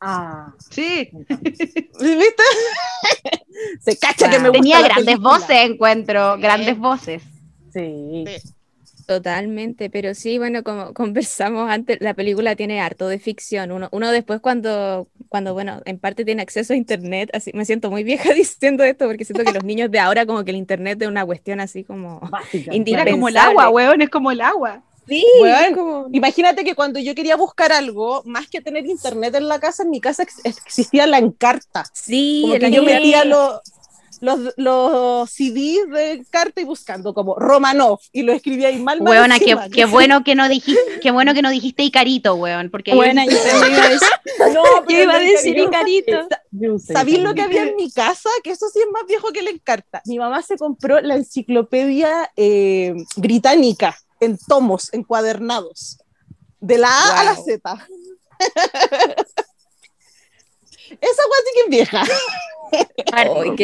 [0.00, 1.10] Ah, sí.
[1.12, 2.42] ¿Viste?
[3.80, 7.22] Se cacha que me gusta Tenía grandes voces, encuentro, grandes voces.
[7.72, 8.24] Sí.
[9.06, 13.70] Totalmente, pero sí, bueno, como conversamos antes, la película tiene harto de ficción.
[13.70, 17.90] Uno, uno después cuando, cuando, bueno, en parte tiene acceso a internet, así me siento
[17.90, 21.00] muy vieja diciendo esto porque siento que los niños de ahora como que el internet
[21.00, 22.20] es una cuestión así como
[22.52, 23.12] indispensable.
[23.12, 24.82] como el agua, weón, es como el agua.
[25.08, 25.24] Sí,
[26.12, 29.90] imagínate que cuando yo quería buscar algo, más que tener internet en la casa, en
[29.90, 31.84] mi casa existía la encarta.
[31.92, 33.60] Sí, como que yo metía los,
[34.20, 39.00] los, los CDs de carta y buscando como Romanov y lo escribía ahí mal.
[39.00, 42.94] Weona, qué, qué, bueno que no dijiste, qué bueno que no dijiste Icarito, weón, porque
[42.94, 44.08] bueno, yo iba a decir,
[44.54, 46.28] no, iba a decir Icarito.
[46.78, 48.30] ¿Sabéis lo que había en mi casa?
[48.42, 50.02] Que eso sí es más viejo que la encarta.
[50.06, 55.98] Mi mamá se compró la enciclopedia eh, británica en tomos encuadernados,
[56.60, 57.88] de la A a la Z.
[61.00, 62.04] Esa cosa sí que es vieja.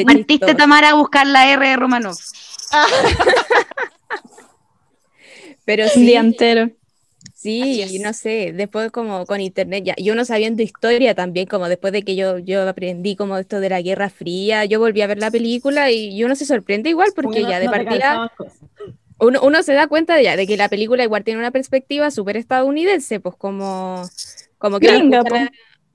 [0.04, 2.16] Partiste Tamara a buscar la R de Romanov.
[5.64, 6.70] Pero sí, entero.
[7.34, 11.92] Sí, no sé, después como con internet ya, y uno sabiendo historia también, como después
[11.92, 15.18] de que yo, yo aprendí como esto de la Guerra Fría, yo volví a ver
[15.18, 18.30] la película y uno se sorprende igual porque ya de partida
[19.22, 22.36] uno, se da cuenta de, ya, de que la película igual tiene una perspectiva súper
[22.36, 24.02] estadounidense, pues como,
[24.58, 24.88] como que...
[24.88, 25.22] Gringa,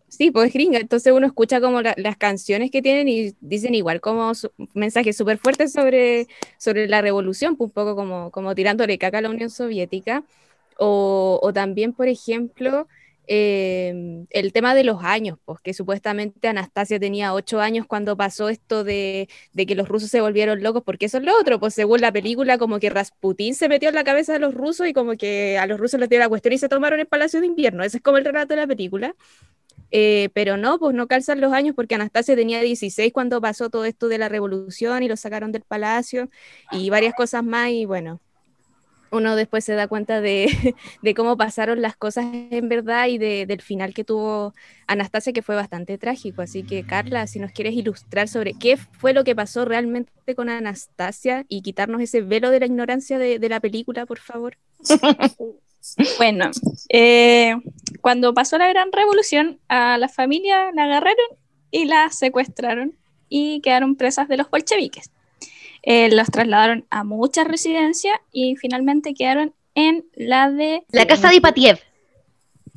[0.07, 0.79] sí, pues gringa.
[0.79, 4.31] Entonces uno escucha como las canciones que tienen y dicen igual como
[4.73, 9.21] mensajes súper fuertes sobre, sobre la revolución, pues un poco como, como tirándole caca a
[9.21, 10.23] la Unión Soviética.
[10.79, 12.87] O, o también, por ejemplo,
[13.29, 18.47] Em, el tema de los años, pues que supuestamente Anastasia tenía ocho años cuando pasó
[18.47, 21.99] esto de, que los rusos se volvieron locos, porque eso es lo otro, pues según
[21.99, 25.17] la película, como que Rasputín se metió en la cabeza de los rusos y como
[25.17, 27.83] que a los rusos les dio la cuestión y se tomaron el Palacio de Invierno,
[27.83, 29.13] ese es como el relato de la película.
[29.91, 33.85] Eh, pero no, pues no calzan los años porque Anastasia tenía 16 cuando pasó todo
[33.85, 36.29] esto de la revolución y lo sacaron del palacio
[36.71, 38.19] y varias cosas más y bueno,
[39.11, 40.75] uno después se da cuenta de,
[41.15, 44.53] cómo pasaron las cosas en verdad y del final que tuvo
[44.87, 46.41] Anastasia, que fue bastante trágico.
[46.41, 50.49] Así que, Carla, si nos quieres ilustrar sobre qué fue lo que pasó realmente con
[50.49, 54.57] Anastasia y quitarnos ese velo de la ignorancia de, la película, por favor.
[56.17, 56.51] bueno,
[56.89, 57.55] eh,
[58.01, 61.27] cuando pasó la Gran Revolución, a la familia la agarraron
[61.71, 62.95] y la secuestraron
[63.29, 65.11] y quedaron presas de los bolcheviques.
[65.89, 70.83] Eh, los trasladaron a muchas residencias y finalmente quedaron en la de...
[70.91, 71.79] La casa de Ipatiev.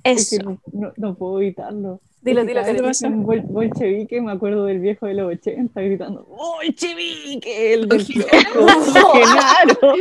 [0.05, 0.61] Eso.
[0.97, 2.01] no, puedo evitarlo.
[2.23, 7.75] Dilo, dilo, que en bol bolchevique, me acuerdo del viejo de los 80 gritando ¡Bolchevique!
[7.75, 9.81] El del claro.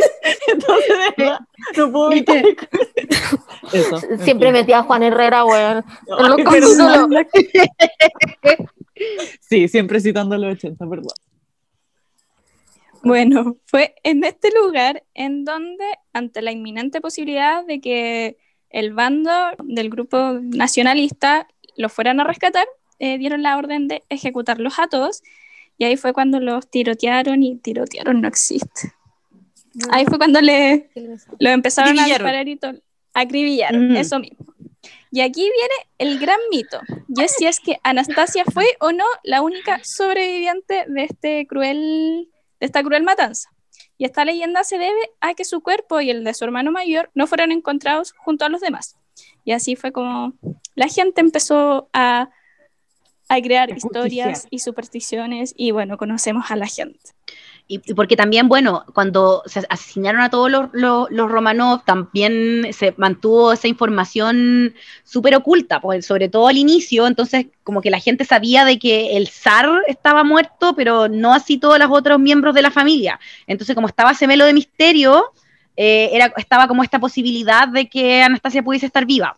[0.53, 1.39] Entonces,
[1.77, 2.43] no puedo evitar.
[3.73, 5.83] Eso, Siempre metía a Juan Herrera, weón.
[9.39, 11.13] sí, siempre citando los 80, perdón.
[13.03, 18.37] Bueno, fue en este lugar en donde, ante la inminente posibilidad de que
[18.69, 19.31] el bando
[19.63, 22.67] del grupo nacionalista los fueran a rescatar,
[22.99, 25.21] eh, dieron la orden de ejecutarlos a todos.
[25.77, 28.93] Y ahí fue cuando los tirotearon y tirotearon no existe.
[29.91, 30.89] Ahí fue cuando le,
[31.39, 32.73] lo empezaron a disparar y todo.
[33.13, 34.53] Acribillaron, eso mismo.
[35.11, 39.05] Y aquí viene el gran mito, y es si es que Anastasia fue o no
[39.23, 42.29] la única sobreviviente de este cruel
[42.59, 43.49] de esta cruel matanza.
[43.97, 47.11] Y esta leyenda se debe a que su cuerpo y el de su hermano mayor
[47.13, 48.95] no fueron encontrados junto a los demás.
[49.43, 50.33] Y así fue como
[50.75, 52.29] la gente empezó a,
[53.27, 56.99] a crear historias y supersticiones y bueno, conocemos a la gente.
[57.71, 63.53] Y, porque también, bueno, cuando se asesinaron a todos los, los, Romanov, también se mantuvo
[63.53, 68.65] esa información súper oculta, pues, sobre todo al inicio, entonces como que la gente sabía
[68.65, 72.71] de que el zar estaba muerto, pero no así todos los otros miembros de la
[72.71, 73.19] familia.
[73.45, 75.25] Entonces como estaba ese melo de misterio,
[75.77, 79.37] eh, era, estaba como esta posibilidad de que Anastasia pudiese estar viva.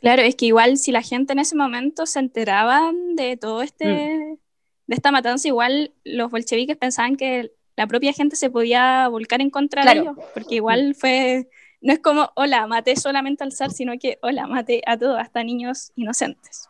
[0.00, 3.86] Claro, es que igual si la gente en ese momento se enteraba de todo este...
[3.86, 4.45] Mm
[4.86, 9.50] de esta matanza, igual los bolcheviques pensaban que la propia gente se podía volcar en
[9.50, 11.48] contra de ellos, porque igual fue,
[11.80, 15.44] no es como, hola, maté solamente al zar, sino que, hola, maté a todos, hasta
[15.44, 16.68] niños inocentes.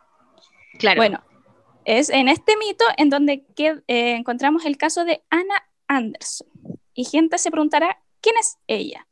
[0.79, 0.99] Claro.
[0.99, 1.23] Bueno,
[1.85, 6.47] es en este mito en donde que, eh, encontramos el caso de Anna Anderson.
[6.93, 9.07] Y gente se preguntará, ¿quién es ella?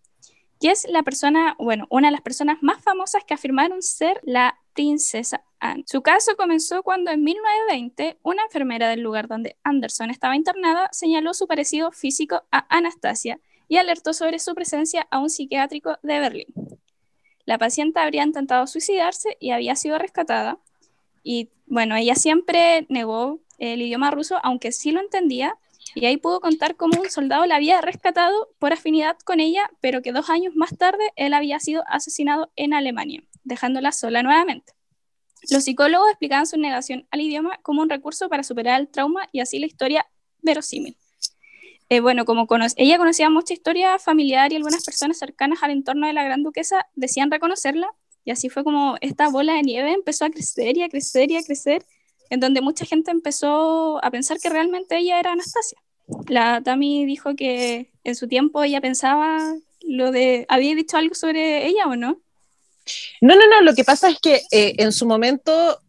[0.60, 4.60] Y es la persona, bueno, una de las personas más famosas que afirmaron ser la
[4.74, 5.84] princesa Anne.
[5.88, 11.34] Su caso comenzó cuando en 1920 una enfermera del lugar donde Anderson estaba internada señaló
[11.34, 16.48] su parecido físico a Anastasia y alertó sobre su presencia a un psiquiátrico de Berlín.
[17.46, 20.58] La paciente habría intentado suicidarse y había sido rescatada.
[21.24, 25.58] Y bueno, ella siempre negó el idioma ruso, aunque sí lo entendía,
[25.94, 30.02] y ahí pudo contar cómo un soldado la había rescatado por afinidad con ella, pero
[30.02, 34.74] que dos años más tarde él había sido asesinado en Alemania dejándola sola nuevamente.
[35.52, 39.40] Los psicólogos explicaban su negación al idioma como un recurso para superar el trauma y
[39.40, 40.06] así la historia
[40.42, 40.98] verosímil.
[41.90, 42.26] Eh, bueno,
[42.78, 46.88] ella conocía mucha historia familiar y algunas personas cercanas al entorno de la gran duquesa
[46.96, 47.88] decían reconocerla,
[48.24, 51.38] y así fue como esta bola de nieve empezó a crecer y a crecer y
[51.38, 51.86] a crecer,
[52.32, 55.78] en donde mucha gente empezó a pensar que realmente ella era Anastasia.
[56.28, 61.68] La Tami dijo que en su tiempo ella pensaba lo de, ¿había dicho algo sobre
[61.68, 62.20] ella o no?
[63.22, 65.80] No, no, no, lo que pasa es que eh, en su momento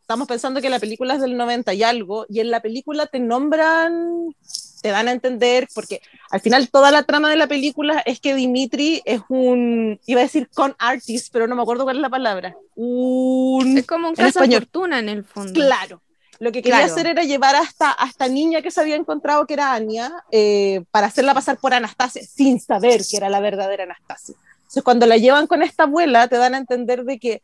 [0.00, 3.20] estamos pensando que la película es del 90 y algo, y en la película te
[3.20, 4.34] nombran,
[4.82, 8.34] te dan a entender, porque al final toda la trama de la película es que
[8.34, 12.10] Dimitri es un, iba a decir con artist, pero no me acuerdo cuál es la
[12.10, 12.54] palabra.
[12.74, 15.54] Un, es como un caso de fortuna en el fondo.
[15.54, 16.02] Claro.
[16.38, 19.54] Lo que quería hacer era llevar hasta a esta niña que se había encontrado que
[19.54, 24.34] era Anya eh, para hacerla pasar por Anastasia sin saber que era la verdadera Anastasia.
[24.74, 27.42] Entonces, cuando la llevan con esta abuela, te dan a entender de que,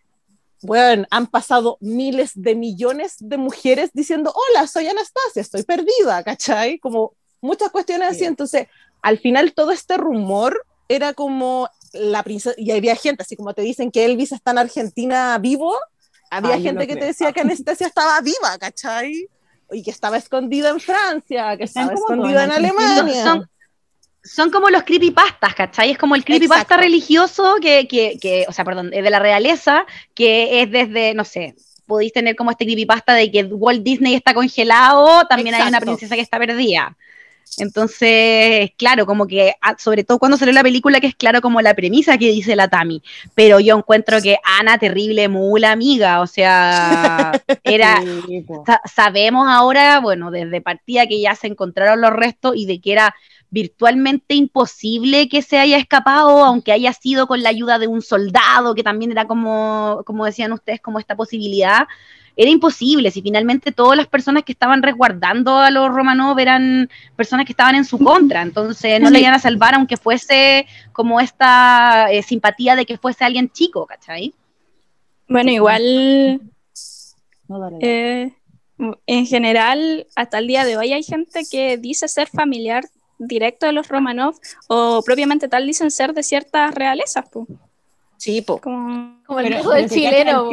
[0.63, 6.81] bueno, han pasado miles de millones de mujeres diciendo, hola, soy Anastasia, estoy perdida, ¿cachai?
[6.81, 8.25] Como muchas cuestiones así.
[8.25, 8.67] Entonces,
[9.01, 13.63] al final todo este rumor era como la princesa, y había gente, así como te
[13.63, 15.79] dicen que Elvis está en Argentina vivo,
[16.33, 19.29] había gente que te decía que Anastasia estaba viva, ¿cachai?
[19.71, 23.51] Y que estaba escondida en Francia, que estaba escondida en Alemania son
[24.53, 25.91] como los creepypastas, ¿cachai?
[25.91, 30.63] Es como el creepypasta religioso que, que, que, o sea, perdón, de la realeza, que
[30.63, 31.55] es desde, no sé,
[31.87, 36.15] podéis tener como este creepypasta de que Walt Disney está congelado, también hay una princesa
[36.15, 36.97] que está perdida.
[37.59, 41.61] Entonces, claro, como que, ah, sobre todo cuando salió la película, que es claro como
[41.61, 43.03] la premisa que dice la Tami,
[43.35, 47.33] pero yo encuentro que Ana, terrible mula amiga, o sea,
[47.65, 48.01] era,
[48.85, 53.15] sabemos ahora, bueno, desde partida que ya se encontraron los restos y de que era
[53.51, 58.75] virtualmente imposible que se haya escapado, aunque haya sido con la ayuda de un soldado,
[58.75, 61.87] que también era como, como decían ustedes, como esta posibilidad.
[62.37, 67.45] Era imposible, si finalmente todas las personas que estaban resguardando a los Romanov eran personas
[67.45, 72.11] que estaban en su contra, entonces no le iban a salvar aunque fuese como esta
[72.11, 74.33] eh, simpatía de que fuese alguien chico, ¿cachai?
[75.29, 76.41] Bueno, igual
[77.81, 78.33] eh,
[79.07, 82.85] en general, hasta el día de hoy hay gente que dice ser familiar
[83.21, 84.35] directo de los Romanov
[84.69, 87.27] o propiamente tal dicen ser de ciertas realezas.
[88.17, 88.61] Sí, po.
[88.61, 90.51] Como, el caso del chileno.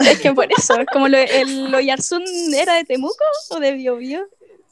[0.00, 2.24] Es que por eso, como lo, el Loyarzún
[2.54, 4.26] era de Temuco o de Biobío.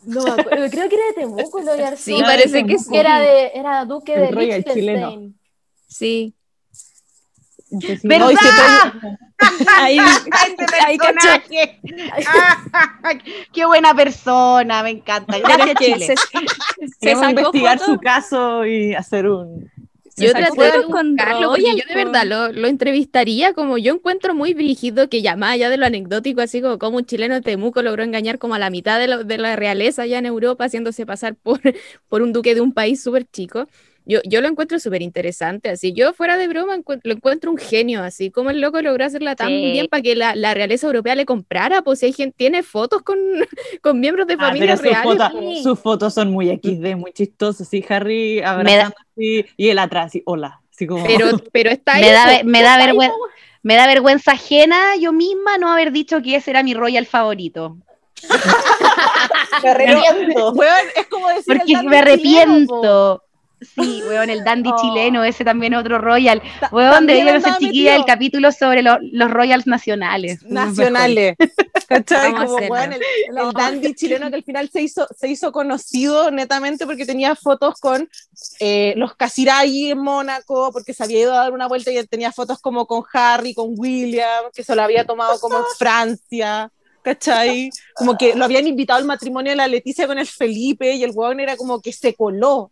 [0.04, 2.16] No, creo que era de Temuco, Loyarzún.
[2.16, 2.96] Sí, parece que sí.
[2.96, 5.38] Era, de, era duque de Liechtenstein.
[5.88, 6.34] Sí.
[8.02, 8.32] ¿Verdad?
[9.78, 9.98] ahí,
[10.86, 10.98] ahí
[13.52, 15.38] Qué buena persona, me encanta.
[15.38, 16.06] Gracias, Chile.
[16.06, 16.16] Se,
[17.00, 19.70] se investigar su caso y hacer un
[20.16, 24.54] yo traté de con Carlos, yo de verdad lo, lo, entrevistaría como yo encuentro muy
[24.54, 27.82] brígido que ya más allá de lo anecdótico, así como, como un chileno de Temuco
[27.82, 31.36] logró engañar como a la mitad de, de la realeza allá en Europa, haciéndose pasar
[31.36, 31.60] por,
[32.08, 33.66] por un duque de un país súper chico.
[34.11, 35.92] Yo, yo lo encuentro súper interesante, así.
[35.92, 38.32] Yo fuera de broma lo encuentro un genio, así.
[38.32, 41.82] Como el loco logró hacerla tan bien para que la, la, realeza europea le comprara,
[41.82, 43.16] pues si hay gente, tiene fotos con,
[43.82, 45.62] con miembros de ah, familia reales.
[45.62, 50.22] Sus, fotos son muy XD, muy chistosas, sí, Harry abrazando así, y él atrás, y
[50.26, 50.61] hola.
[50.74, 51.06] Así como...
[51.06, 52.02] pero, pero está ahí.
[52.02, 53.14] Me da, me da vergüenza.
[53.62, 57.76] Me da vergüenza ajena yo misma no haber dicho que ese era mi royal favorito.
[59.62, 60.54] me arrepiento.
[60.96, 63.22] es como decir Porque me arrepiento.
[63.61, 64.76] Sí, weón, el dandy oh.
[64.80, 66.42] chileno, ese también otro royal.
[66.72, 70.42] Weón, debía ser chiquilla el capítulo sobre los royals nacionales.
[70.44, 71.36] Nacionales.
[71.88, 72.32] ¿Cachai?
[72.32, 77.04] Como, weón, el, dandy chileno que al final se hizo, se hizo conocido netamente porque
[77.04, 78.08] tenía fotos con
[78.61, 82.32] eh, los Casiraghi en Mónaco, porque se había ido a dar una vuelta y tenía
[82.32, 86.70] fotos como con Harry, con William, que se lo había tomado como en Francia.
[87.02, 87.70] ¿Cachai?
[87.94, 91.12] Como que lo habían invitado al matrimonio de la Leticia con el Felipe y el
[91.14, 92.70] weón era como que se coló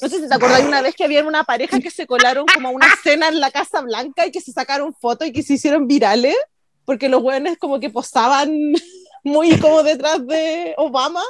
[0.00, 2.46] no sé si te acuerdas de una vez que había una pareja que se colaron
[2.46, 5.42] como a una cena en la Casa Blanca y que se sacaron fotos y que
[5.42, 6.36] se hicieron virales,
[6.84, 8.50] porque los buenos como que posaban
[9.24, 11.22] muy como detrás de Obama.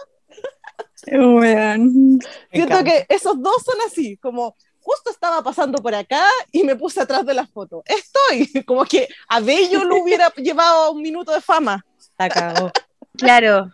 [2.52, 4.54] Siento que esos dos son así, como
[4.84, 7.82] justo estaba pasando por acá y me puse atrás de la foto.
[7.86, 11.84] Estoy, como que a Bello lo hubiera llevado un minuto de fama.
[12.18, 12.70] Acabó.
[13.16, 13.70] Claro.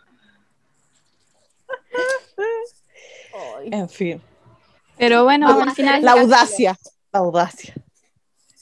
[3.71, 4.23] En fin.
[5.01, 6.03] Pero bueno, al final.
[6.03, 6.79] La audacia.
[7.11, 7.75] La audacia.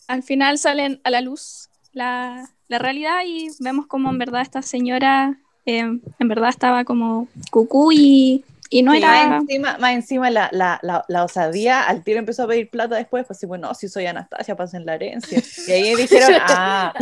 [0.06, 4.62] Al final salen a la luz la, la realidad y vemos como en verdad esta
[4.62, 9.28] señora eh, en verdad estaba como cucú y, y no era.
[9.28, 12.96] Más encima, más encima la, la, la, la, osadía, al tiro empezó a pedir plata
[12.96, 15.42] después, pues sí, bueno, si soy Anastasia, pasen la herencia.
[15.66, 16.94] Y ahí dijeron, ah,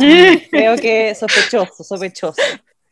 [0.49, 2.41] creo que sospechoso, sospechoso.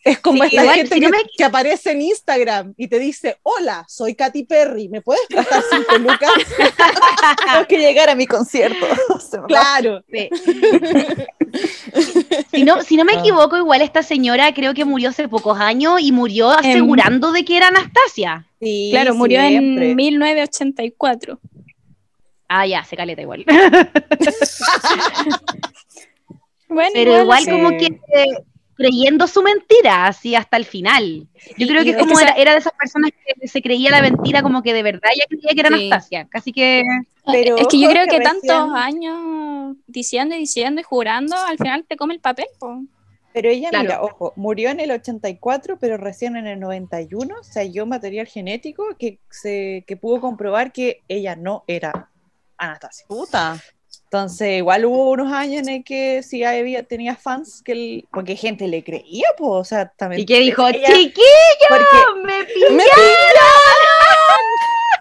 [0.06, 1.01] Es como esta gente
[1.36, 5.97] que, aparece en Instagram y te dice, hola, soy Katy Perry, ¿me puedes prestar cinco
[5.97, 6.30] lucas?
[7.51, 8.86] Tengo que llegar a mi concierto.
[9.47, 10.03] claro.
[12.51, 13.20] si, no, si no me ah.
[13.20, 17.58] equivoco, igual esta señora creo que murió hace pocos años y murió asegurando de que
[17.58, 18.45] era Anastasia.
[18.62, 21.39] Sí, claro, murió en 1984.
[22.47, 23.43] Ah, ya, se caleta igual.
[26.68, 27.99] bueno, Pero igual, como que
[28.76, 31.28] creyendo su mentira, así hasta el final.
[31.57, 34.61] Yo creo que como era, era, de esas personas que se creía la mentira como
[34.61, 36.84] que de verdad ella creía que era Anastasia, casi que...
[37.26, 41.84] Pero es que yo creo que, tantos años diciendo y diciendo y jurando, al final
[41.88, 42.45] te come el papel.
[43.34, 47.86] Pero ella, mira, ojo, murió en el 84, pero recién en el 91 se halló
[47.86, 52.11] material genético que, se, que pudo comprobar que ella no era
[52.57, 53.05] Anastasia.
[53.07, 53.59] Puta.
[54.06, 58.84] Entonces, igual hubo unos años en que sí había, tenía fans que porque gente le
[58.84, 60.22] creía, pues, o sea, también.
[60.22, 62.78] Y que dijo, chiquillo, me pillaron.
[62.78, 62.84] ¡Me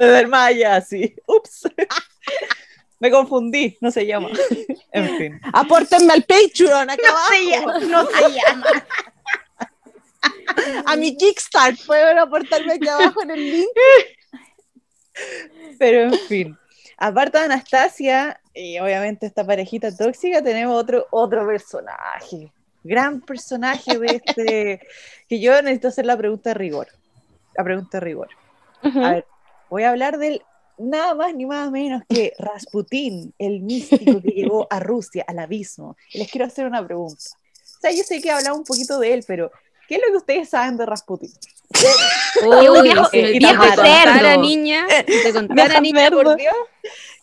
[0.01, 0.31] pillaron!
[0.31, 1.15] Maya, sí.
[1.27, 1.69] Ups.
[2.99, 4.31] me confundí, no se llama.
[4.93, 5.41] en fin.
[5.53, 8.67] Apórtenme al Patreon acá no Se llama, no se llama.
[10.87, 13.69] A mi Kickstart, pueden aportarme aquí abajo en el link.
[15.79, 16.59] Pero en fin.
[16.97, 24.23] Aparte de Anastasia, y obviamente esta parejita tóxica, tenemos otro, otro personaje, gran personaje de
[24.25, 24.81] este,
[25.29, 26.89] que yo necesito hacer la pregunta de rigor.
[27.57, 28.29] La pregunta de rigor.
[28.83, 29.27] A ver,
[29.71, 30.43] voy a hablar del
[30.77, 35.97] nada más ni más menos que Rasputín, el místico que llegó a Rusia, al abismo.
[36.13, 37.23] Y les quiero hacer una pregunta.
[37.55, 39.51] O sea, yo sé que he hablado un poquito de él, pero
[39.89, 41.30] ¿Qué es lo que ustedes saben de Rasputin?
[42.47, 44.41] Uy, viejo, viejo cerdo.
[44.41, 46.55] niña, te contara niña, por Dios.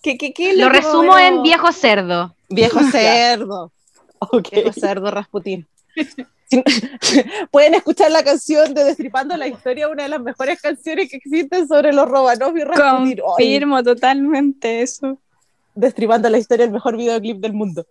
[0.02, 2.36] ¿Qué, qué, qué lo, resumo en viejo cerdo.
[2.50, 3.72] Viejo cerdo.
[4.20, 4.64] okay.
[4.64, 5.68] Viejo cerdo Rasputin.
[7.52, 11.68] Pueden escuchar la canción de Destripando la Historia, una de las mejores canciones que existen
[11.68, 13.20] sobre los Romanov y Rasputin.
[13.20, 15.18] Confirmo totalmente eso.
[15.76, 17.86] Destripando la Historia, el mejor videoclip del mundo.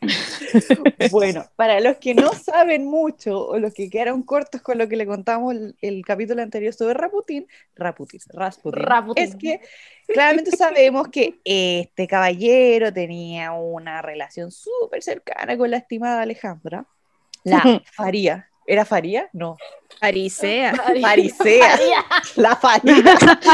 [1.10, 4.96] bueno, para los que no saben mucho o los que quedaron cortos con lo que
[4.96, 7.46] le contamos el, capítulo anterior sobre Raputin,
[7.76, 8.82] Raputin, Rasputin,
[9.16, 9.60] es que
[10.06, 16.86] claramente sabemos que este caballero tenía una relación súper cercana con la estimada Alejandra,
[17.44, 18.46] la Faría.
[18.66, 19.28] ¿Era Faría?
[19.32, 19.56] No.
[19.98, 20.72] Farisea.
[21.00, 21.76] Farisea.
[22.36, 23.02] La Faría.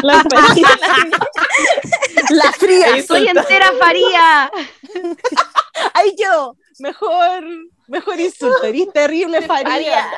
[0.02, 0.68] La Faría.
[2.30, 3.02] La fría.
[3.02, 4.50] Soy entera Faría.
[5.94, 6.56] Ay, yo.
[6.78, 7.44] Mejor,
[7.88, 8.64] mejor insulto.
[8.64, 10.08] Eres terrible, Faría.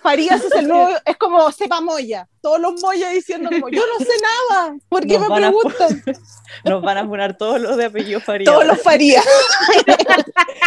[0.00, 2.28] Farías es el nuevo, es como sepa Moya.
[2.40, 4.76] Todos los Moya diciendo como, yo no sé nada.
[4.88, 6.02] ¿Por qué me preguntan?
[6.64, 8.44] nos van a poner todos los de apellido Faría.
[8.44, 9.26] Todos los Farías.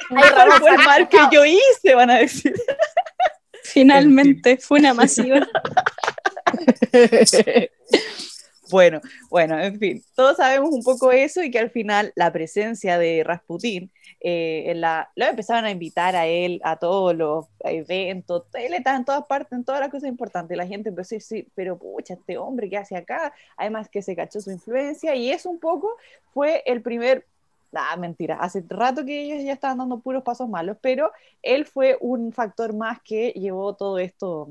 [0.09, 2.53] Ay, fue el mal que yo hice, van a decir.
[3.63, 5.47] Finalmente, fue una masiva.
[8.75, 8.99] Bueno,
[9.29, 13.23] bueno, en fin, todos sabemos un poco eso y que al final la presencia de
[13.23, 18.73] Rasputín, eh, en la, lo empezaron a invitar a él a todos los eventos, él
[18.73, 21.77] estaba en todas partes, en todas las cosas importantes, la gente empezó a decir, pero
[21.77, 23.33] pucha, este hombre, ¿qué hace acá?
[23.55, 25.95] Además que se cachó su influencia y eso un poco
[26.33, 27.25] fue el primer
[27.77, 31.11] Ah, mentira, hace rato que ellos ya estaban dando puros pasos malos, pero
[31.41, 34.47] él fue un factor más que llevó todo esto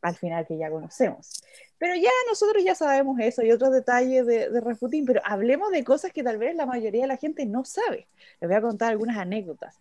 [0.00, 1.42] al final que ya conocemos.
[1.82, 5.82] Pero ya nosotros ya sabemos eso y otros detalles de, de Rasputín, pero hablemos de
[5.82, 8.06] cosas que tal vez la mayoría de la gente no sabe.
[8.40, 9.80] Les voy a contar algunas anécdotas.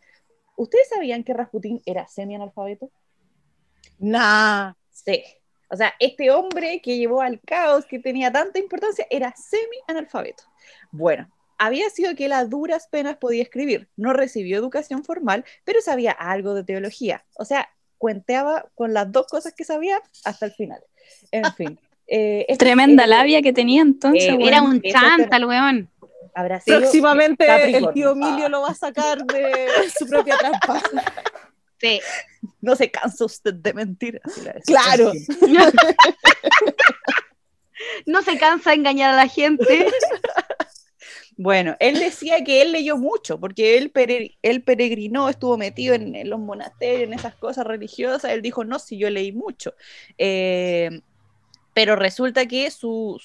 [0.56, 2.90] ¿Ustedes sabían que Rasputín era semi-analfabeto?
[4.00, 4.74] Nah.
[4.90, 5.24] Sí.
[5.70, 10.46] O sea, este hombre que llevó al caos, que tenía tanta importancia, era semi-analfabeto.
[10.90, 11.30] Bueno,
[11.60, 13.90] había sido que él a duras penas podía escribir.
[13.96, 17.24] No recibió educación formal, pero sabía algo de teología.
[17.38, 20.84] O sea, cuenteaba con las dos cosas que sabía hasta el final.
[21.32, 21.80] En fin.
[22.14, 24.34] Eh, Tremenda labia que tenía entonces.
[24.34, 25.90] Eh, era un chanta el weón.
[26.66, 30.82] Próximamente el tío Emilio lo va a sacar de su propia trampa.
[31.80, 32.02] Sí.
[32.60, 34.22] No se cansa usted de mentir.
[34.66, 35.14] Claro.
[38.06, 39.88] no se cansa de engañar a la gente.
[41.38, 43.92] Bueno, él decía que él leyó mucho, porque él,
[44.42, 48.32] él peregrinó, estuvo metido en, los monasterios, en esas cosas religiosas.
[48.32, 49.74] Él dijo, no, si yo leí mucho.
[50.18, 51.02] Eh,
[51.74, 53.22] pero resulta que sus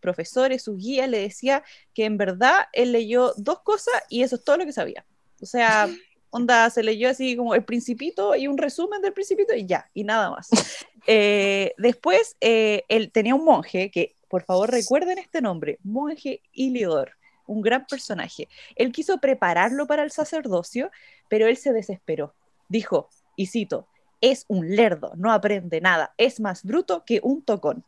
[0.00, 1.62] profesores, sus guías le decía
[1.94, 5.04] que en verdad él leyó dos cosas y eso es todo lo que sabía.
[5.40, 5.88] O sea,
[6.30, 10.04] onda, se leyó así como el principito y un resumen del principito y ya, y
[10.04, 10.48] nada más.
[11.06, 17.12] Eh, después, eh, él tenía un monje que, por favor, recuerden este nombre, monje Iliodor
[17.46, 18.48] un gran personaje.
[18.74, 20.90] Él quiso prepararlo para el sacerdocio,
[21.28, 22.34] pero él se desesperó.
[22.68, 23.86] Dijo, y cito,
[24.20, 27.84] es un lerdo, no aprende nada, es más bruto que un tocón.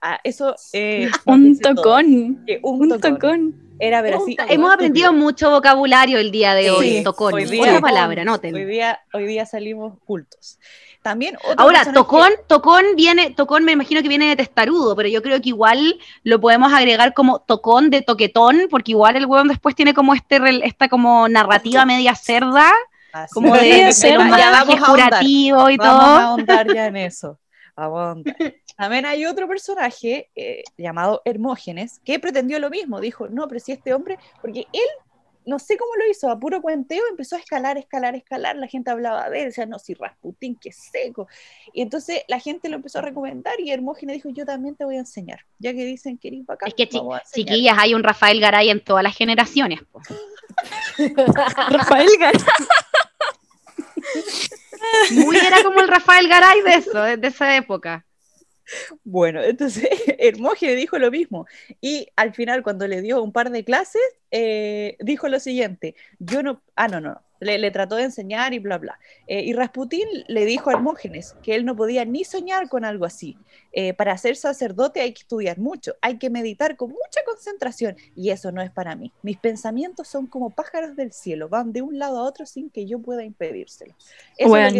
[0.00, 2.44] Ah, eso eh, un tocón.
[2.62, 3.54] un, tocón.
[3.80, 4.36] Era ver así.
[4.48, 7.02] Hemos aprendido mucho vocabulario el día de hoy.
[7.02, 7.34] tocón.
[7.34, 8.54] Hoy día, palabra, noten.
[8.54, 10.58] Hoy día, hoy día salimos cultos.
[11.02, 15.40] También Ahora, tocón, tocón viene, tocón me imagino que viene de testarudo, pero yo creo
[15.40, 19.94] que igual lo podemos agregar como tocón de toquetón, porque igual el hueón después tiene
[19.94, 22.72] como este esta como narrativa media cerda,
[23.32, 25.88] como de, ser un curativo y todo.
[25.88, 27.38] Vamos a ahondar ya en eso.
[28.76, 33.00] También hay otro personaje eh, llamado Hermógenes que pretendió lo mismo.
[33.00, 34.88] Dijo, no, pero si este hombre, porque él
[35.46, 38.90] no sé cómo lo hizo, a puro cuenteo empezó a escalar, escalar, escalar, la gente
[38.90, 41.26] hablaba de él, decía, no, si Rasputín, qué seco.
[41.72, 44.96] Y entonces la gente lo empezó a recomendar y Hermógenes dijo, yo también te voy
[44.96, 46.68] a enseñar, ya que dicen que eres bacán.
[46.68, 46.88] Es que
[47.32, 49.80] chiquillas, hay un Rafael Garay en todas las generaciones.
[51.70, 52.40] Rafael Garay.
[55.12, 58.04] Muy era como el Rafael Garay de eso, de esa época.
[59.04, 59.88] Bueno, entonces
[60.18, 61.46] Hermógenes dijo lo mismo.
[61.80, 66.42] Y al final cuando le dio un par de clases, eh, dijo lo siguiente, yo
[66.42, 68.98] no, ah, no, no, le, trató de enseñar y bla, bla.
[69.26, 73.04] Eh, y Rasputín le dijo a Hermógenes que él no podía ni soñar con algo
[73.04, 73.36] así.
[73.72, 78.30] Eh, para ser sacerdote hay que estudiar mucho, hay que meditar con mucha concentración y
[78.30, 79.12] eso no es para mí.
[79.22, 82.86] Mis pensamientos son como pájaros del cielo, van de un lado a otro sin que
[82.86, 83.94] yo pueda impedírselo.
[84.36, 84.74] Eso es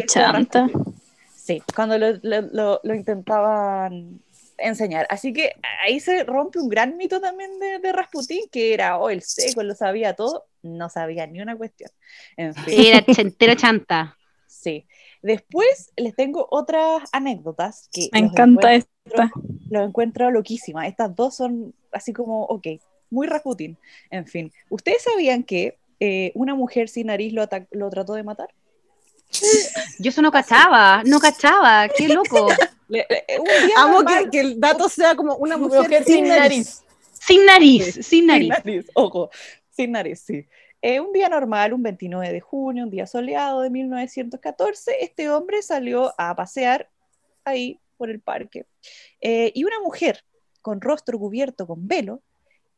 [1.49, 4.21] Sí, cuando lo, intentaban
[4.59, 5.07] enseñar.
[5.09, 9.11] Así que ahí se rompe un gran mito también de, de Rasputín, que era, oh,
[9.11, 11.91] el seco, lo sabía todo, no sabía ni una cuestión.
[12.37, 14.15] Era entero chanta.
[14.51, 14.87] Sí.
[15.23, 18.09] Después les tengo otras anécdotas que...
[18.13, 19.31] Me encanta esta.
[19.71, 20.89] Lo encuentro loquísima.
[20.89, 22.67] Estas dos son así como, ok,
[23.11, 23.79] muy Rasputin.
[24.11, 28.49] En fin, ¿ustedes sabían que eh, una mujer sin nariz lo, lo trató de matar?
[29.99, 32.49] Yo eso no cachaba, no cachaba, qué loco.
[33.77, 36.83] Amo que, el dato sea como una mujer, sin, nariz.
[37.13, 38.55] Sin nariz, sin nariz.
[38.55, 39.31] Sin nariz, ojo,
[39.71, 40.47] sin nariz, sí.
[40.81, 45.61] Eh, un día normal, un 29 de junio, un día soleado de 1914, este hombre
[45.63, 46.89] salió a pasear
[47.45, 48.67] ahí por el parque.
[49.21, 50.25] Eh, y una mujer
[50.63, 52.23] con rostro cubierto con velo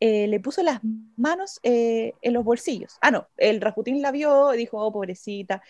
[0.00, 0.80] eh, le puso las
[1.16, 2.96] manos en los bolsillos.
[3.02, 5.62] Ah, no, el Rasputín la vio, dijo, oh, pobrecita.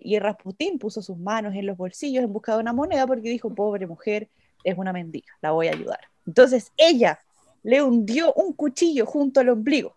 [0.00, 3.54] Y Rasputín puso sus manos en los bolsillos en busca de una moneda porque dijo,
[3.54, 4.28] pobre mujer,
[4.64, 6.00] es una mendiga, la voy a ayudar.
[6.26, 7.20] Entonces ella
[7.62, 9.94] le hundió un cuchillo junto al ombligo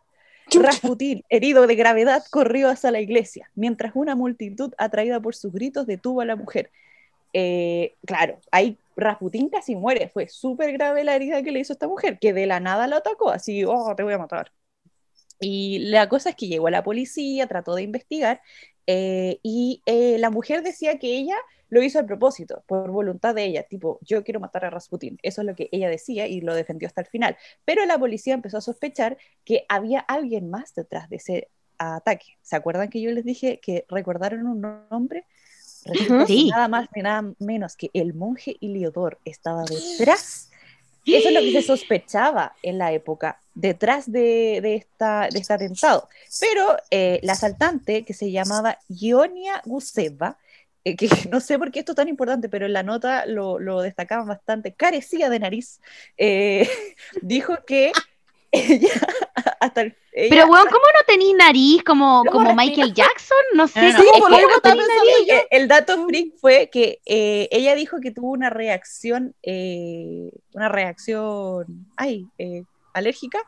[0.51, 5.87] Rasputín, herido de gravedad, corrió hacia la iglesia, mientras una multitud atraída por sus gritos
[5.87, 6.71] detuvo a la mujer.
[7.33, 11.87] Eh, claro, ahí Rasputín casi muere, fue súper grave la herida que le hizo esta
[11.87, 14.51] mujer, que de la nada lo atacó, así, oh, te voy a matar.
[15.39, 18.41] Y la cosa es que llegó la policía, trató de investigar,
[18.87, 21.35] eh, y eh, la mujer decía que ella
[21.69, 25.17] lo hizo a propósito, por voluntad de ella, tipo, yo quiero matar a Rasputin.
[25.23, 27.35] Eso es lo que ella decía y lo defendió hasta el final.
[27.65, 32.37] Pero la policía empezó a sospechar que había alguien más detrás de ese ataque.
[32.43, 34.61] ¿Se acuerdan que yo les dije que recordaron un
[34.91, 35.25] nombre?
[36.27, 36.49] Sí.
[36.49, 39.63] Nada más ni nada menos que el monje Iliodor estaba
[39.97, 40.51] detrás.
[41.05, 46.09] Eso es lo que se sospechaba en la época, detrás de, esta, de este atentado.
[46.39, 50.37] Pero eh, la asaltante, que se llamaba Ionia Guseva,
[50.83, 53.59] eh, que no sé por qué esto es tan importante, pero en la nota lo,
[53.59, 55.79] lo destacaban bastante, carecía de nariz,
[56.17, 56.69] eh,
[57.21, 57.91] dijo que
[58.51, 58.89] ella
[59.59, 59.95] hasta el,
[60.29, 63.39] pero weón, ¿cómo no tenéis nariz como, como Michael Jackson?
[63.55, 63.81] No sé.
[63.93, 64.37] No, no,
[65.49, 72.27] el, dato freak fue que eh, ella dijo que tuvo una reacción, una reacción, ay,
[72.93, 73.39] alérgica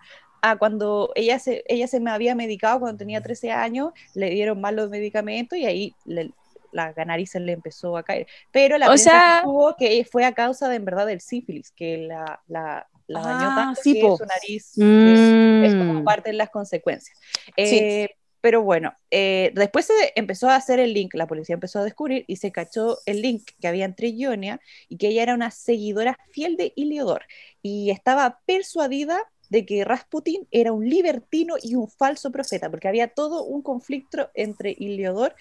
[0.41, 4.61] a cuando ella se, ella se me había medicado cuando tenía 13 años, le dieron
[4.61, 6.31] mal los medicamentos y ahí le,
[6.71, 8.27] la nariz le empezó a caer.
[8.51, 9.43] Pero la o sea...
[9.79, 13.55] que fue a causa de, en verdad, del sífilis, que la, la, la dañó ah,
[13.55, 16.03] tanto que su nariz es, como mm.
[16.03, 17.17] parte de las consecuencias.
[17.55, 18.09] Eh,
[18.41, 22.25] pero bueno, eh, después se empezó a hacer el link, la policía empezó a descubrir
[22.27, 26.19] y se cachó el link que había entre Ionia y que ella era una seguidora
[26.29, 27.23] fiel de Iliodor
[27.63, 29.19] y estaba persuadida
[29.49, 34.29] de que Rasputin era un libertino y un falso profeta, porque había todo un conflicto
[34.33, 35.35] entre Iliodor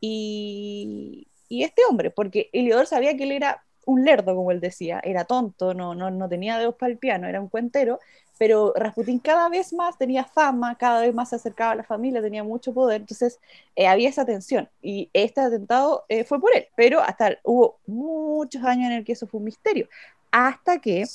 [0.00, 5.24] y, este hombre, porque Eliodor sabía que él era un lerdo, como él decía, era
[5.24, 7.98] tonto, no, no, no tenía dedos para el piano, era un cuentero,
[8.38, 12.22] pero Rasputín cada vez más tenía fama, cada vez más se acercaba a la familia,
[12.22, 13.40] tenía mucho poder, entonces
[13.76, 18.62] eh, había esa tensión y este atentado eh, fue por él, pero hasta hubo muchos
[18.62, 19.88] años en el que eso fue un misterio,
[20.30, 21.06] hasta que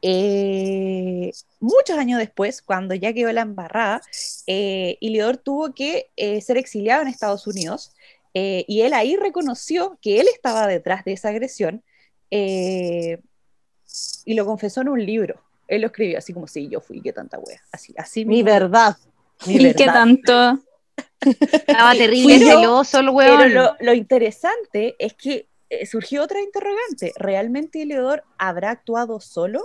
[0.00, 4.00] eh, muchos años después, cuando ya quedó la embarrada,
[4.46, 7.92] eh, Iliodor tuvo que eh, ser exiliado en Estados Unidos
[8.34, 11.82] eh, y él ahí reconoció que él estaba detrás de esa agresión
[12.30, 13.16] y
[14.34, 15.42] lo confesó en un libro.
[15.66, 17.62] Él lo escribió así como, sí, yo fui, qué tanta wea.
[17.72, 18.96] Así, así mi verdad.
[19.46, 20.60] ¿Y qué tanto?
[21.20, 23.38] Estaba terrible, celoso el weón.
[23.38, 25.48] Pero lo, lo interesante es que
[25.86, 27.12] surgió otra interrogante.
[27.16, 29.64] ¿Realmente Iliodor habrá actuado solo?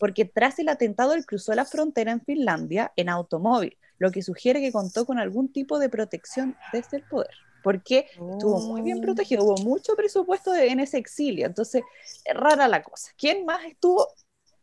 [0.00, 4.62] Porque tras el atentado él cruzó la frontera en Finlandia en automóvil, lo que sugiere
[4.62, 9.02] que contó con algún tipo de protección desde el poder, porque estuvo muy bien oh.
[9.02, 11.82] protegido, hubo mucho presupuesto en ese exilio, entonces
[12.24, 13.12] es rara la cosa.
[13.18, 14.08] ¿Quién más estuvo?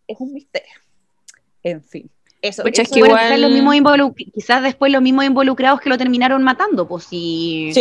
[0.07, 0.73] Es un misterio.
[1.61, 2.09] En fin.
[2.41, 3.01] Eso, es que
[4.33, 7.71] quizás después los mismos involucrados que lo terminaron matando, pues si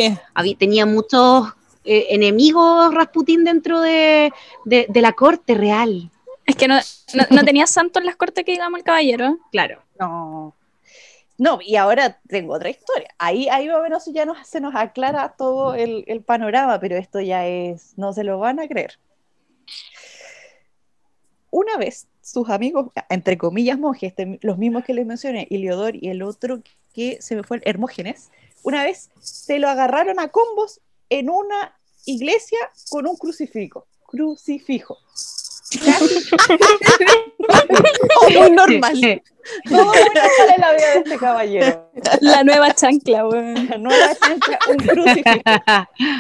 [0.59, 1.49] tenía muchos
[1.85, 4.31] eh, enemigos Rasputín dentro de,
[4.67, 6.11] de la corte real.
[6.47, 6.79] Es que no,
[7.31, 9.39] no, tenía santo en las cortes que digamos el caballero.
[9.51, 9.83] Claro.
[9.99, 10.55] No.
[11.39, 13.15] No, y ahora tengo otra historia.
[13.19, 17.21] Ahí, ahí más o menos ya nos, se nos aclara todo el, panorama, pero esto
[17.21, 18.99] ya es, no se lo van a creer.
[21.51, 26.09] Una vez sus amigos, entre comillas monjes, este, los mismos que les mencioné, Iliodor y
[26.09, 26.63] el otro
[26.95, 28.31] que se me fue, Hermógenes,
[28.63, 30.81] una vez se lo agarraron a combos
[31.11, 32.59] en una iglesia
[32.91, 33.87] con un crucifijo.
[34.07, 34.99] Crucifijo.
[38.39, 39.23] muy normal.
[39.69, 41.91] Todo en la vida de este caballero.
[42.21, 43.69] La nueva chancla, weón.
[43.69, 45.41] La nueva chancla, un crucifijo.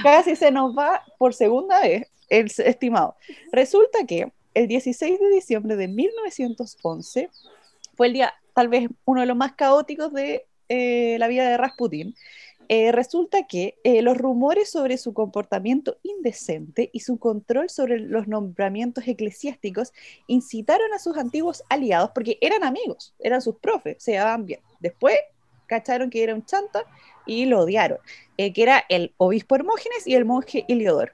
[0.03, 3.17] Casi se nos va por segunda vez, el estimado.
[3.53, 7.31] Resulta que el 16 de diciembre de 1911
[7.97, 11.57] fue el día, tal vez uno de los más caóticos de eh, la vida de
[11.57, 12.15] Rasputin.
[12.69, 18.29] Eh, resulta que eh, los rumores sobre su comportamiento indecente y su control sobre los
[18.29, 19.93] nombramientos eclesiásticos
[20.27, 24.61] incitaron a sus antiguos aliados, porque eran amigos, eran sus profes, se llevaban bien.
[24.81, 25.17] Después
[25.67, 26.85] cacharon que era un chanta
[27.27, 27.99] y lo odiaron,
[28.37, 31.13] eh, que era el obispo Hermógenes y el monje Iliodor.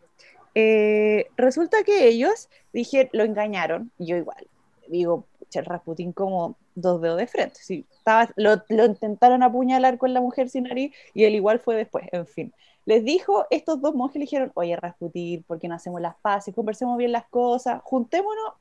[1.37, 4.47] resulta que ellos dijeron, lo engañaron, yo igual,
[4.89, 7.61] digo, el Rasputín como dos dedos de frente.
[7.62, 12.07] Sí, estaba, lo, intentaron apuñalar con la mujer sin nariz y él igual fue después,
[12.12, 12.53] en fin.
[12.85, 16.55] Les dijo, estos dos monjes le dijeron, oye Rasputín, ¿por qué no hacemos las paces?
[16.55, 18.55] Conversemos bien las cosas, juntémonos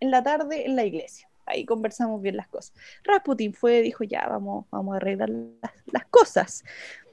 [0.00, 1.28] en la tarde en la iglesia.
[1.46, 2.74] Ahí conversamos bien las cosas.
[3.04, 6.64] Rasputín fue, dijo, ya, vamos, vamos a arreglar las, las cosas.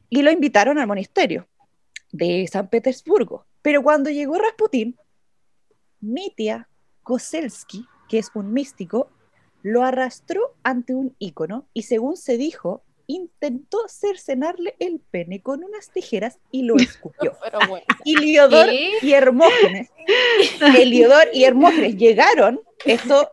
[0.10, 1.48] Y lo invitaron al monasterio
[2.12, 3.46] de San Petersburgo.
[3.62, 4.98] Pero cuando llegó Rasputín,
[6.02, 6.68] Mitia
[7.04, 9.10] Koselski, que es un místico,
[9.66, 15.90] lo arrastró ante un ícono y según se dijo, intentó cercenarle el pene con unas
[15.90, 17.36] tijeras y lo escupió.
[19.02, 19.90] Y Hermógenes,
[21.34, 23.32] y Hermógenes llegaron, esto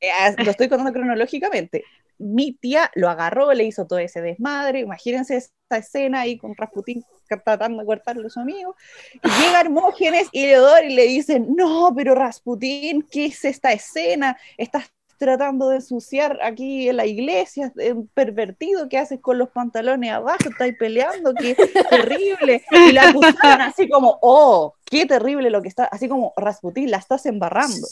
[0.00, 0.08] eh,
[0.38, 1.84] lo estoy contando cronológicamente,
[2.16, 7.04] mi tía lo agarró, le hizo todo ese desmadre, imagínense esta escena ahí con Rasputín
[7.28, 8.74] tratando de cortarle a su amigo,
[9.22, 14.38] llega Hermógenes y Leodor y le dicen, no, pero Rasputín, ¿qué es esta escena?
[14.56, 17.72] Estás tratando de ensuciar aquí en la iglesia,
[18.14, 20.48] pervertido, ¿qué haces con los pantalones abajo?
[20.48, 21.54] Estáis peleando, qué
[21.90, 22.62] terrible.
[22.70, 26.98] Y la acusaron así como, oh, qué terrible lo que está, así como Rasputín, la
[26.98, 27.86] estás embarrando.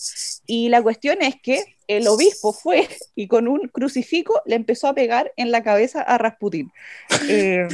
[0.47, 4.95] Y la cuestión es que el obispo fue y con un crucifijo le empezó a
[4.95, 6.73] pegar en la cabeza a Rasputín.
[7.29, 7.69] Em,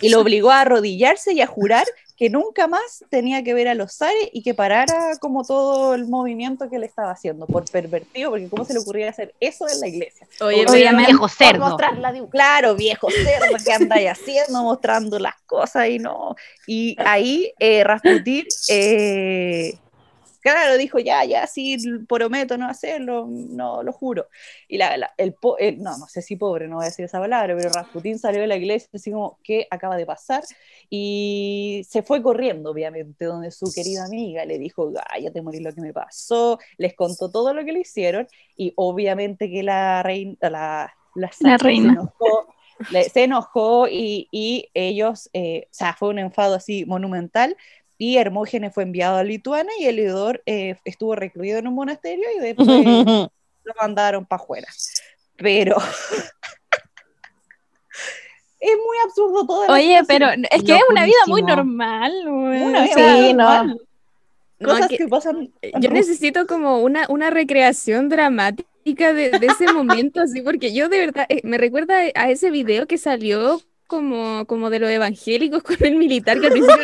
[0.00, 1.86] y lo obligó a arrodillarse y a jurar
[2.16, 6.06] que nunca más tenía que ver a los zares y que parara como todo el
[6.08, 9.80] movimiento que le estaba haciendo, por pervertido, porque cómo se le ocurría hacer eso en
[9.80, 10.26] la iglesia.
[10.40, 10.64] Oye,
[10.96, 11.76] viejo cerdo.
[12.30, 14.62] Claro, viejo cerdo, que andáis haciendo?
[14.62, 16.34] Mostrando las cosas y no.
[16.66, 19.78] Y ahí eh, Rasputín eh,
[20.46, 21.76] Claro, dijo, ya, ya, sí,
[22.08, 24.28] prometo no hacerlo, no, lo juro.
[24.68, 25.34] Y la, el,
[25.78, 28.46] no, no sé si pobre, no voy a decir esa palabra, pero Rasputín salió de
[28.46, 30.44] la iglesia así como, ¿qué acaba de pasar?
[30.88, 35.58] Y se fue corriendo, obviamente, donde su querida amiga le dijo, ay, ya te morí
[35.58, 40.04] lo que me pasó, les contó todo lo que le hicieron, y obviamente que la
[40.04, 41.88] reina, la, la, reina.
[41.88, 42.46] Se enojó,
[43.12, 47.56] se enojó y, y ellos, eh, o sea, fue un enfado así monumental,
[47.98, 52.40] y Hermógenes fue enviado a Lituania y Elidor eh, estuvo recluido en un monasterio y
[52.40, 52.68] después
[53.64, 54.68] lo mandaron para afuera.
[55.36, 55.76] Pero
[58.60, 59.66] es muy absurdo todo.
[59.68, 62.12] Oye, pero es que es una vida muy normal.
[62.26, 63.80] Una vida muy normal.
[64.62, 65.52] Cosas que, pasan.
[65.80, 70.98] Yo necesito como una, una recreación dramática de, de ese momento, así, porque yo de
[70.98, 75.76] verdad eh, me recuerda a ese video que salió como, como de los evangélicos con
[75.80, 76.82] el militar, que al principio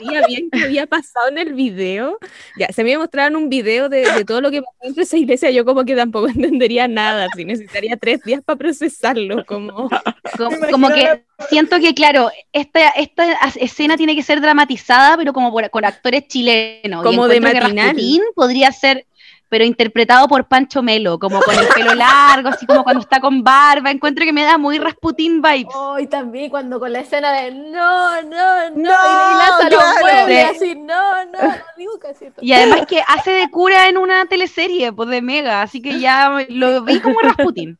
[0.00, 2.18] entendía bien qué había pasado en el video.
[2.58, 5.50] Ya, se me mostraron un video de, de, todo lo que pasó en esa iglesia,
[5.50, 9.88] yo como que tampoco entendería nada, si necesitaría tres días para procesarlo, como...
[10.70, 15.68] como, que siento que, claro, esta, esta escena tiene que ser dramatizada, pero como por,
[15.70, 17.02] con actores chilenos.
[17.02, 17.96] Como de matinal.
[18.34, 19.06] podría ser
[19.50, 23.42] pero interpretado por Pancho Melo, como con el pelo largo, así como cuando está con
[23.42, 23.90] barba.
[23.90, 25.74] Encuentro que me da muy Rasputín vibes.
[25.74, 30.50] Oh, y también cuando con la escena de no, no, no, y, lanza los muebles,
[30.50, 34.92] así, no, no, no digo casi Y además que hace de cura en una teleserie,
[34.92, 37.76] pues de Mega, así que ya lo vi como Rasputín.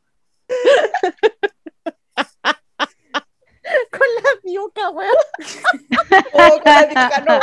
[3.91, 5.11] con la piuca, weón.
[6.33, 7.39] oh, con la piuca, no.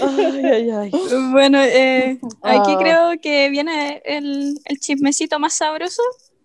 [0.00, 0.90] ay, ay, ay.
[1.30, 2.78] Bueno, eh, aquí ah.
[2.78, 6.02] creo que viene el, el chismecito más sabroso.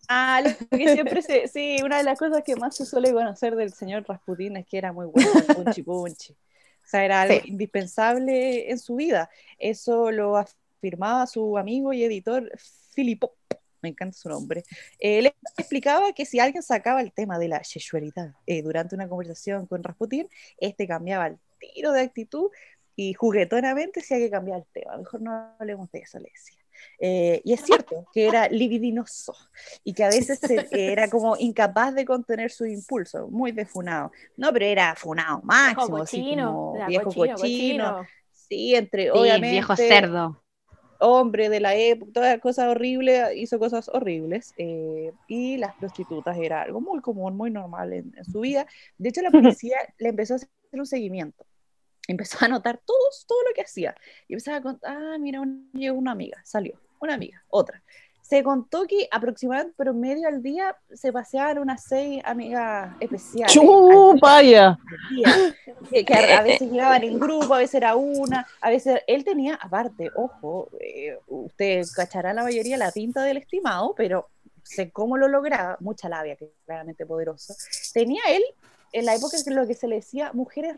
[0.09, 3.55] Ah, lo que siempre se, sí, una de las cosas que más se suele conocer
[3.55, 6.33] del señor Rasputín es que era muy bueno, punchi punchi.
[6.33, 9.29] O sea, era algo indispensable en su vida.
[9.57, 12.49] Eso lo afirmaba su amigo y editor
[12.91, 13.33] Filippo
[13.81, 14.63] me encanta su nombre,
[14.99, 19.65] eh, explicaba que si alguien sacaba el tema de la sexualidad eh, durante una conversación
[19.65, 20.27] con Rasputin,
[20.57, 22.49] este cambiaba el tiro de actitud
[22.95, 24.97] y juguetonamente si hay que cambiar el tema.
[24.97, 26.57] Mejor no hablemos de eso, le decía.
[26.99, 29.33] Eh, y es cierto que era libidinoso
[29.83, 30.39] y que a veces
[30.71, 34.11] era como incapaz de contener su impulso, muy defunado.
[34.35, 38.05] No, pero era funado máximo, viejo cochino, viejo cochino.
[38.31, 39.51] Sí, entre obviamente.
[39.51, 40.43] Viejo cerdo
[40.99, 44.53] hombre de la época, todas cosas horribles, hizo cosas horribles.
[44.57, 48.67] Eh, y las prostitutas era algo muy común, muy normal en, su vida.
[48.97, 51.45] De hecho, la policía le empezó a hacer un seguimiento.
[52.07, 52.97] Empezó a anotar todo,
[53.27, 53.95] todo lo que hacía.
[54.27, 55.41] Y empezaba a contar, ah, mira,
[55.73, 57.83] llegó una amiga, salió, una amiga, otra.
[58.27, 63.53] Se contó que aproximadamente promedio al día se paseaban unas seis amigas especiales.
[63.53, 64.77] ¡Chupaya!
[65.89, 69.55] Que, que a, veces llegaban en grupo, a veces era una, a veces él tenía,
[69.55, 74.27] aparte, ojo, eh, usted cachará la mayoría la pinta del estimado, pero
[74.63, 77.55] sé cómo lo lograba, mucha labia, que es claramente poderoso.
[77.93, 78.43] Tenía él,
[78.91, 80.75] en la época lo que se le decía mujeres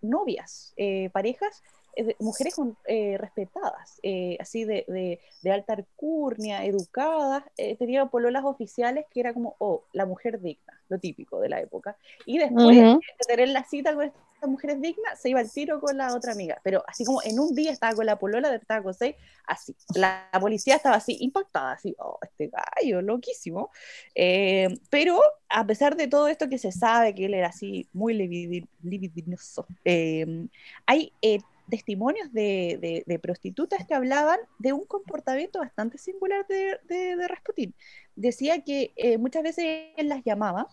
[0.00, 1.62] novias, eh, parejas
[1.96, 2.54] eh, mujeres
[2.86, 7.42] eh, respetadas, eh, así de, de, alta alcurnia, educadas,
[7.78, 11.96] tenía pololas oficiales que era como, oh, la mujer digna, lo típico de la época.
[12.26, 15.96] Y después de tener la cita con estas mujeres dignas, se iba al tiro con
[15.96, 16.60] la otra amiga.
[16.62, 19.74] Pero así como en un día estaba con la polola, estaba con seis, así.
[19.94, 23.70] La, policía estaba así, impactada, así, oh, este gallo, loquísimo.
[24.90, 29.66] pero a pesar de todo esto que se sabe que él era así muy libidinoso,
[30.86, 31.12] hay
[31.70, 37.74] testimonios de, prostitutas que hablaban de un comportamiento bastante singular de, de Rasputín.
[38.16, 40.68] Decía que eh, muchas veces él las llamaba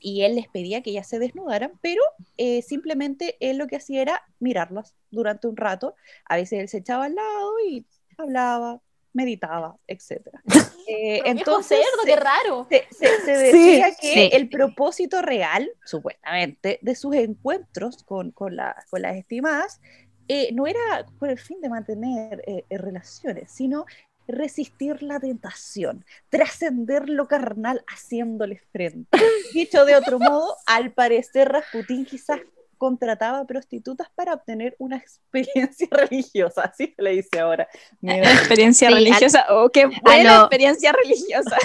[0.00, 2.02] y él les pedía que ellas se desnudaran, pero
[2.36, 5.94] eh, simplemente él lo que hacía era mirarlas durante un rato.
[6.24, 7.84] A veces él se echaba al lado y
[8.16, 8.80] hablaba,
[9.12, 10.28] meditaba, etc.
[10.90, 12.66] Eh, entonces, cerdo, qué raro.
[12.70, 18.56] Se, decía que el propósito real, supuestamente, de sus encuentros con, con,
[18.90, 19.82] con las estimadas
[20.28, 23.86] eh, no era por el fin de mantener eh, eh, relaciones, sino
[24.26, 29.08] resistir la tentación, trascender lo carnal haciéndole frente.
[29.54, 32.40] Dicho de otro modo, al parecer Rasputín quizás
[32.76, 37.66] contrataba prostitutas para obtener una experiencia religiosa, así se le dice ahora.
[38.02, 41.56] Experiencia religiosa, oh, qué buena experiencia religiosa.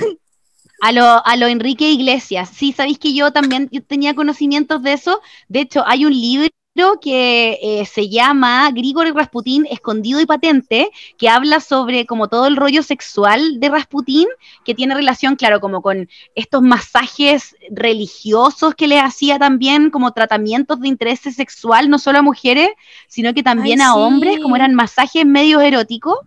[0.81, 5.21] A lo, a lo Enrique Iglesias, sí, sabéis que yo también tenía conocimientos de eso,
[5.49, 6.47] de hecho hay un libro
[6.99, 10.89] que eh, se llama Grigori Rasputin Escondido y Patente,
[11.19, 14.27] que habla sobre como todo el rollo sexual de Rasputin,
[14.65, 20.79] que tiene relación, claro, como con estos masajes religiosos que le hacía también como tratamientos
[20.79, 22.69] de interés sexual, no solo a mujeres,
[23.07, 26.17] sino que también a hombres, como eran masajes medios eróticos.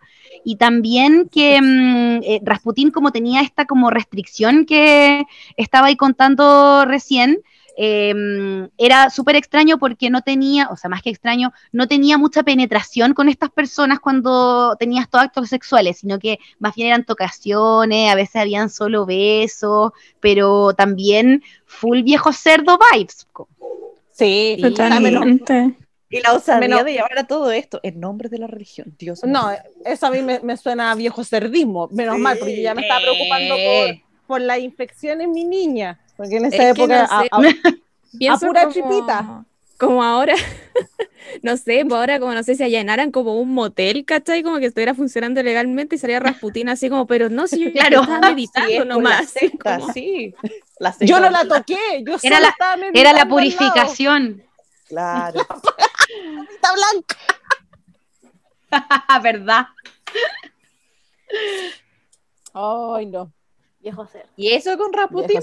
[0.44, 5.24] Y también que mm, eh, Rasputin como tenía esta como restricción que
[5.56, 7.42] estaba ahí contando recién,
[7.78, 12.42] Em, era súper extraño porque no tenía, o sea, más que extraño, no tenía mucha
[12.42, 18.10] penetración con estas personas cuando tenía estos actos sexuales, sino que más bien eran tocaciones,
[18.10, 23.26] a veces habían solo besos, pero también full viejo cerdo vibes.
[24.10, 25.74] Sí, totalmente.
[26.08, 29.50] Y la osadía de llevar a todo esto en nombre de la religión, Dios No,
[29.84, 33.54] eso a mí me, suena a viejo cerdismo, menos mal, porque ya me estaba preocupando
[33.54, 36.00] por, por la infección en mi niña.
[36.16, 39.44] Porque en esa época, a, pura chipita.
[39.78, 40.34] Como ahora,
[41.42, 44.42] no sé, pues ahora como no sé si allanaran como un motel, ¿cachai?
[44.42, 48.00] Como que estuviera funcionando legalmente y salía Rasputina así como, pero no, si yo claro.
[48.00, 49.34] estaba meditando nomás.
[49.92, 50.34] sí.
[51.00, 52.54] yo no la toqué, yo era la,
[52.94, 54.42] Era la purificación.
[54.88, 55.40] Claro.
[56.50, 57.16] Está blanca.
[59.22, 59.66] ¿Verdad?
[62.54, 63.32] Ay, no.
[63.80, 64.26] Viejo ser.
[64.36, 65.42] Y eso con Rasputin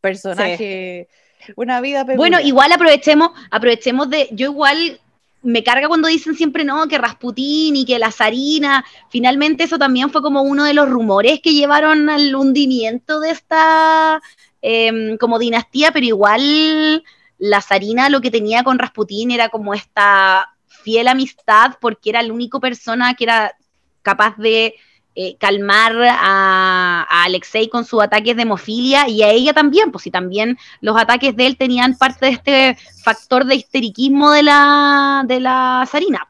[0.00, 1.08] personaje,
[1.56, 5.00] una vida Bueno, igual aprovechemos, aprovechemos de, yo igual
[5.42, 10.10] me carga cuando dicen siempre no, que Rasputín y que la zarina, finalmente eso también
[10.10, 14.20] fue como uno de los rumores que llevaron al hundimiento de esta
[14.60, 17.04] em, como dinastía, pero igual
[17.38, 22.32] la zarina lo que tenía con Rasputín era como esta fiel amistad porque era la
[22.32, 23.54] única persona que era
[24.02, 24.74] capaz de
[25.16, 30.10] eh, calmar a, Alexei con sus ataques de hemofilia y a ella también, pues si
[30.10, 35.40] también los ataques de él tenían parte de este factor de histeriquismo de la, de
[35.40, 36.28] la zarina.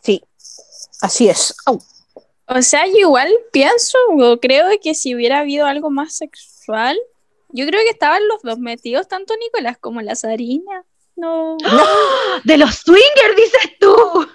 [0.00, 0.22] Sí,
[1.00, 1.54] así es.
[2.46, 6.98] O sea, yo igual pienso, o creo que si hubiera habido algo más sexual,
[7.50, 10.84] yo creo que estaban los dos metidos, tanto Nicolás como la zarina.
[11.14, 11.58] No.
[12.44, 14.26] De los swingers, dices tú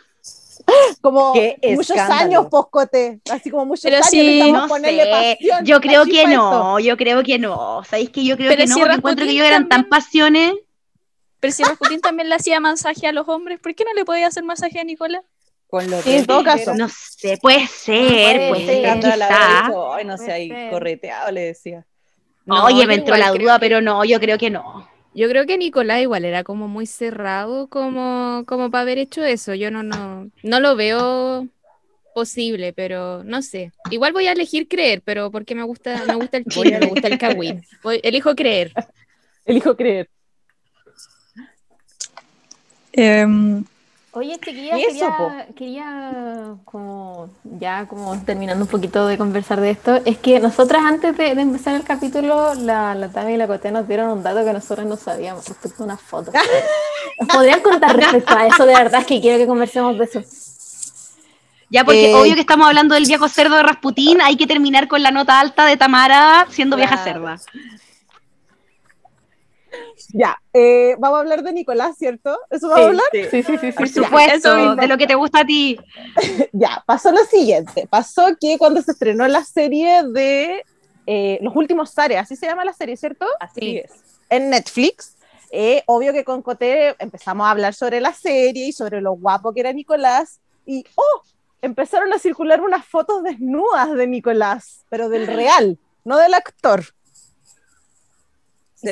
[1.01, 1.33] como
[1.75, 5.37] muchos años poscote, así como muchos años sí, no sé.
[5.63, 7.83] Yo creo que no, yo creo que no.
[7.83, 8.91] ¿Sabéis que yo creo que no?
[8.91, 10.53] encuentro que ellos eran tan pasiones.
[11.39, 14.27] Pero si Rasputin también le hacía masaje a los hombres, ¿por qué no le podía
[14.27, 15.23] hacer masaje a Nicolás?
[15.67, 16.73] Con lo que en todo caso.
[16.75, 18.99] No sé, puede ser, puede ser.
[19.29, 21.85] Ay, no sé, ahí correteado le decía.
[22.45, 24.87] No, oye, me entró la duda, pero no, yo creo que no.
[25.17, 29.55] Yo creo que Nicolás igual era como muy cerrado como, como para haber hecho eso.
[29.55, 31.47] Yo no, no, no lo veo
[32.13, 33.71] posible, pero no sé.
[33.89, 37.07] Igual voy a elegir creer, pero porque me gusta, me gusta el chile, me gusta
[37.07, 37.63] el kawin.
[38.03, 38.71] elijo creer.
[39.47, 40.07] Elijo creer.
[42.91, 43.65] Em,
[44.17, 50.17] Oye, chiquilla, quería, quería, como ya como terminando un poquito de conversar de esto, es
[50.17, 54.09] que nosotras antes de, empezar el capítulo, la, la Tami y la Coté nos dieron
[54.09, 56.33] un dato que nosotros no sabíamos respecto a unas fotos.
[57.19, 58.65] ¿Nos podrían contar respecto a eso?
[58.65, 60.23] De verdad es que quiero que conversemos de eso.
[61.69, 64.87] Ya, porque eh, obvio que estamos hablando del viejo cerdo de Rasputín, hay que terminar
[64.87, 67.37] con la nota alta de Tamara siendo vieja cerda.
[70.13, 72.37] Ya, eh, vamos a hablar de Nicolás, ¿cierto?
[72.49, 73.05] ¿Eso vamos a hablar?
[73.11, 73.71] Sí, sí, sí.
[73.71, 75.77] Por supuesto, de lo que te gusta a ti.
[76.53, 77.87] ya, pasó lo siguiente.
[77.89, 80.63] Pasó que cuando se estrenó la serie de
[81.05, 83.25] eh, Los Últimos Zares, así se llama la serie, ¿cierto?
[83.39, 83.91] Así es.
[84.29, 85.15] En Netflix.
[85.49, 89.53] Eh, obvio que con Coté empezamos a hablar sobre la serie y sobre lo guapo
[89.53, 90.39] que era Nicolás.
[90.65, 91.21] Y, ¡oh!
[91.61, 96.83] Empezaron a circular unas fotos desnudas de Nicolás, pero del real, no del actor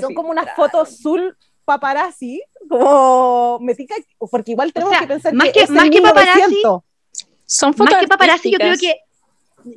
[0.02, 3.96] son como unas fotos azul paparazzi, como metica,
[4.32, 6.62] porque igual tenemos que pensar más que, más que paparazzi,
[7.46, 8.96] son fotos más que paparazzi, yo creo que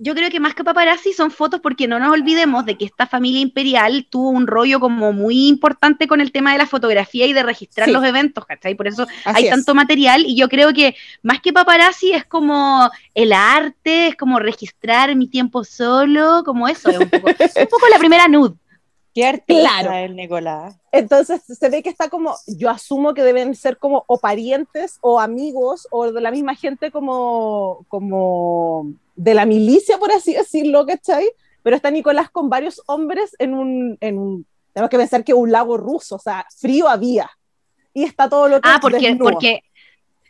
[0.01, 3.07] yo creo que más que paparazzi son fotos porque no nos olvidemos de que esta
[3.07, 7.33] familia imperial tuvo un rollo como muy importante con el tema de la fotografía y
[7.33, 8.75] de registrar los eventos, ¿cachai?
[8.75, 13.33] Por eso hay tanto material y yo creo que más que paparazzi es como el
[13.33, 17.99] arte, es como registrar mi tiempo solo, como eso, es un poco, un poco la
[17.99, 18.57] primera nude.
[19.19, 19.93] Qué claro.
[19.93, 20.77] el Nicolás.
[20.93, 25.21] Entonces se ve que está como, yo asumo que deben ser como o parientes o
[25.21, 31.29] amigos o de la misma gente como, como de la milicia, por así decirlo, ¿cachai?
[31.63, 35.51] Pero está Nicolás con varios hombres en un, en un tenemos que pensar que un
[35.51, 37.29] lago ruso, o sea, frío había.
[37.93, 38.69] Y está todo lo que...
[38.69, 39.65] Ah, porque, porque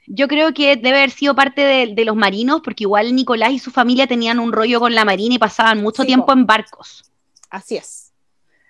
[0.06, 3.70] yo creo que debe haber sido parte de, los marinos, porque igual Nicolás y su
[3.70, 7.04] familia tenían un rollo con la marina y pasaban mucho tiempo en barcos.
[7.50, 8.07] Así es.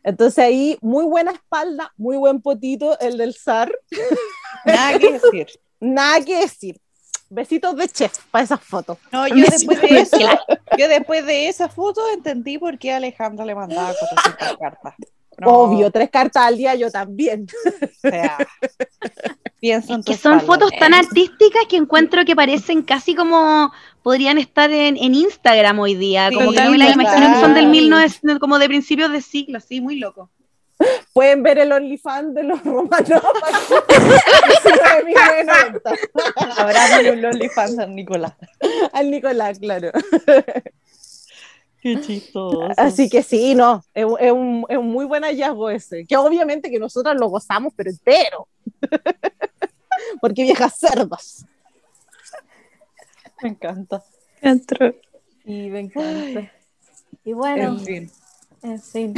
[0.09, 3.71] Entonces ahí, muy buena espalda, muy buen potito el del zar.
[4.65, 5.47] Nada que decir.
[5.81, 6.81] Nada que decir.
[7.29, 8.97] Besitos de chef para esas fotos.
[9.13, 10.17] No, yo después de eso,
[10.79, 14.95] yo después de esa foto entendí por qué Alejandra le mandaba 400 cartas.
[15.45, 17.47] Obvio, tres cartas al día yo también.
[18.03, 18.39] O sea,
[19.61, 23.71] pienso que son fotos tan artísticas que encuentro que parecen casi como
[24.09, 26.31] podrían estar en, Instagram hoy día.
[26.33, 29.61] como que no me las imagino que son del 1900, como de principios de siglo,
[29.61, 30.31] sí, muy loco.
[31.13, 33.23] Pueden ver el OnlyFans de los romanos.
[36.57, 38.33] Habrá un OnlyFans al Nicolás.
[38.95, 39.91] Al Nicolás, claro.
[41.83, 42.67] Qué chistoso.
[42.79, 46.79] Así que sí, no, es, un, es, un, muy buen hallazgo ese, que obviamente que
[46.79, 48.49] nosotros lo gozamos, pero entero.
[50.23, 51.45] Porque viejas cerdas.
[53.43, 54.03] Me encanta.
[54.41, 54.95] Entro.
[55.45, 56.53] Y me encanta.
[57.25, 57.69] Y bueno.
[57.71, 58.11] En fin.
[58.63, 59.15] En fin.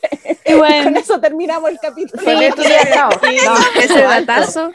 [0.46, 0.84] y bueno.
[0.84, 2.22] Con eso terminamos el capítulo.
[2.22, 2.30] Sí,
[3.82, 4.72] ese datazo.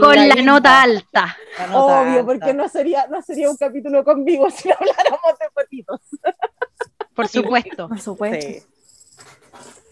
[0.00, 1.36] con la, nota alta.
[1.72, 6.00] Obvio, porque no sería, no sería un capítulo conmigo si no habláramos de fotitos.
[7.14, 7.88] Por supuesto.
[7.88, 8.66] Por supuesto.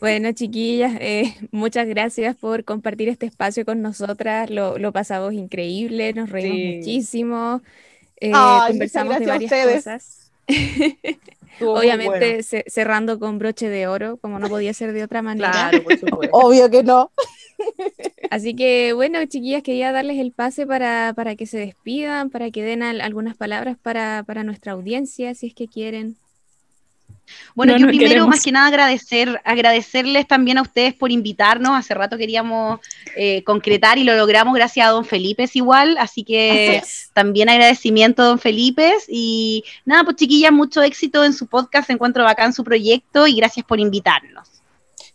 [0.00, 4.48] Bueno, chiquillas, eh, muchas gracias por compartir este espacio con nosotras.
[4.48, 7.60] Lo, lo pasamos increíble, nos reímos muchísimo.
[8.20, 8.32] Eh,
[8.68, 10.30] conversamos de varias cosas.
[11.60, 15.50] Obviamente cerrando con broche de oro, como no podía ser de otra manera.
[15.50, 16.36] Claro, por supuesto.
[16.36, 17.10] Obvio que no.
[18.30, 22.62] Así que bueno, chiquillas, quería darles el pase para, para que se despidan, para que
[22.62, 26.16] den algunas palabras para, para nuestra audiencia, si es que quieren.
[27.54, 31.78] Bueno, yo primero, más que nada, agradecer, agradecerles también a ustedes por invitarnos.
[31.78, 32.80] Hace rato queríamos
[33.16, 36.82] eh, concretar y lo logramos gracias a don Felipe igual, así que
[37.12, 38.94] también agradecimiento a don Felipe.
[39.08, 43.66] Y nada, pues chiquillas, mucho éxito en su podcast, encuentro bacán su proyecto y gracias
[43.66, 44.48] por invitarnos.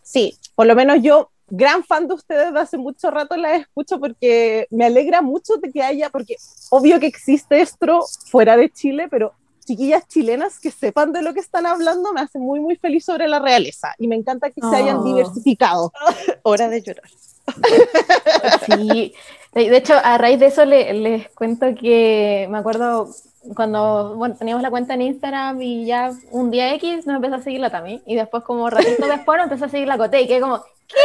[0.02, 4.00] Sí, por lo menos yo gran fan de ustedes de hace mucho rato la escucho
[4.00, 6.38] porque me alegra mucho de que haya, porque
[6.70, 9.34] obvio que existe esto fuera de Chile, pero
[9.66, 13.28] chiquillas chilenas que sepan de lo que están hablando me hace muy, muy feliz sobre
[13.28, 15.04] la realeza y me encanta que se hayan oh.
[15.04, 15.92] diversificado.
[16.44, 17.10] Hora de llorar.
[18.66, 19.14] sí,
[19.54, 23.10] de hecho, a raíz de eso les cuento que me acuerdo
[23.56, 27.42] cuando bueno, teníamos la cuenta en Instagram y ya un día X nos empezó a
[27.42, 30.28] seguir la Tami y después como ratito después nos empezó a seguir la Cote y
[30.28, 30.96] que como, ¿qué?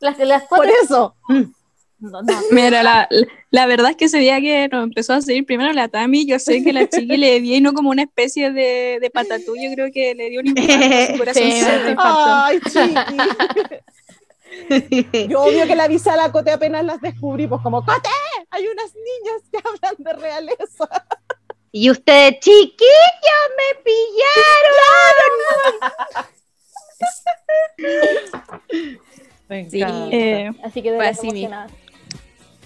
[0.00, 1.14] Las, las Por eso.
[1.98, 2.16] Mm.
[2.52, 3.08] Mira, la,
[3.50, 6.38] la, verdad es que ese día que nos empezó a seguir primero la Tami, yo
[6.38, 10.14] sé que la chiqui le vino como una especie de, de patatú, yo creo que
[10.14, 11.42] le dio un impacto su corazón.
[11.98, 12.94] Ay, chiqui.
[15.28, 18.08] Yo obvio que la avisé a la Cote apenas las descubrí, pues como, Cote,
[18.50, 20.88] hay unas niñas que hablan de realeza.
[21.72, 24.46] Y ustedes, chiquillos, me pillaron.
[29.70, 29.80] Sí,
[30.12, 31.48] eh, así que de así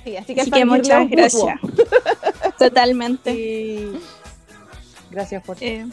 [0.05, 1.61] Sí, así que, muchas gracias.
[2.59, 3.89] Totalmente.
[5.11, 5.57] Gracias por...
[5.61, 5.87] Eh,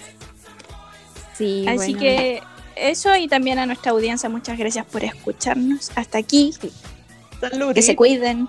[1.37, 2.41] sí, Así que
[2.75, 6.53] eso y también a nuestra audiencia, muchas gracias por escucharnos hasta aquí.
[7.73, 8.47] Que se cuiden.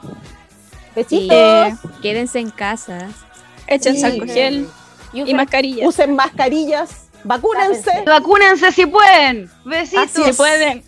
[0.94, 1.78] Besitos.
[2.02, 3.08] quédense en casa.
[3.66, 4.20] Echen sí.
[4.28, 4.68] gel
[5.12, 5.88] y, mascarillas.
[5.88, 7.08] Usen mascarillas.
[7.24, 8.02] Vacúnense.
[8.06, 9.50] Vacúnense si pueden.
[9.64, 10.10] Besitos.
[10.12, 10.82] Si pueden.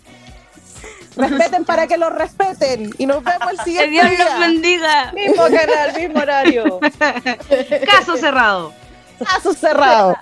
[1.29, 2.89] Respeten para que los respeten.
[2.97, 5.11] Y nos vemos el siguiente Que Dios los bendiga.
[5.13, 6.79] Mismo canal, mismo horario.
[7.91, 8.73] Caso cerrado.
[9.25, 10.17] Caso cerrado.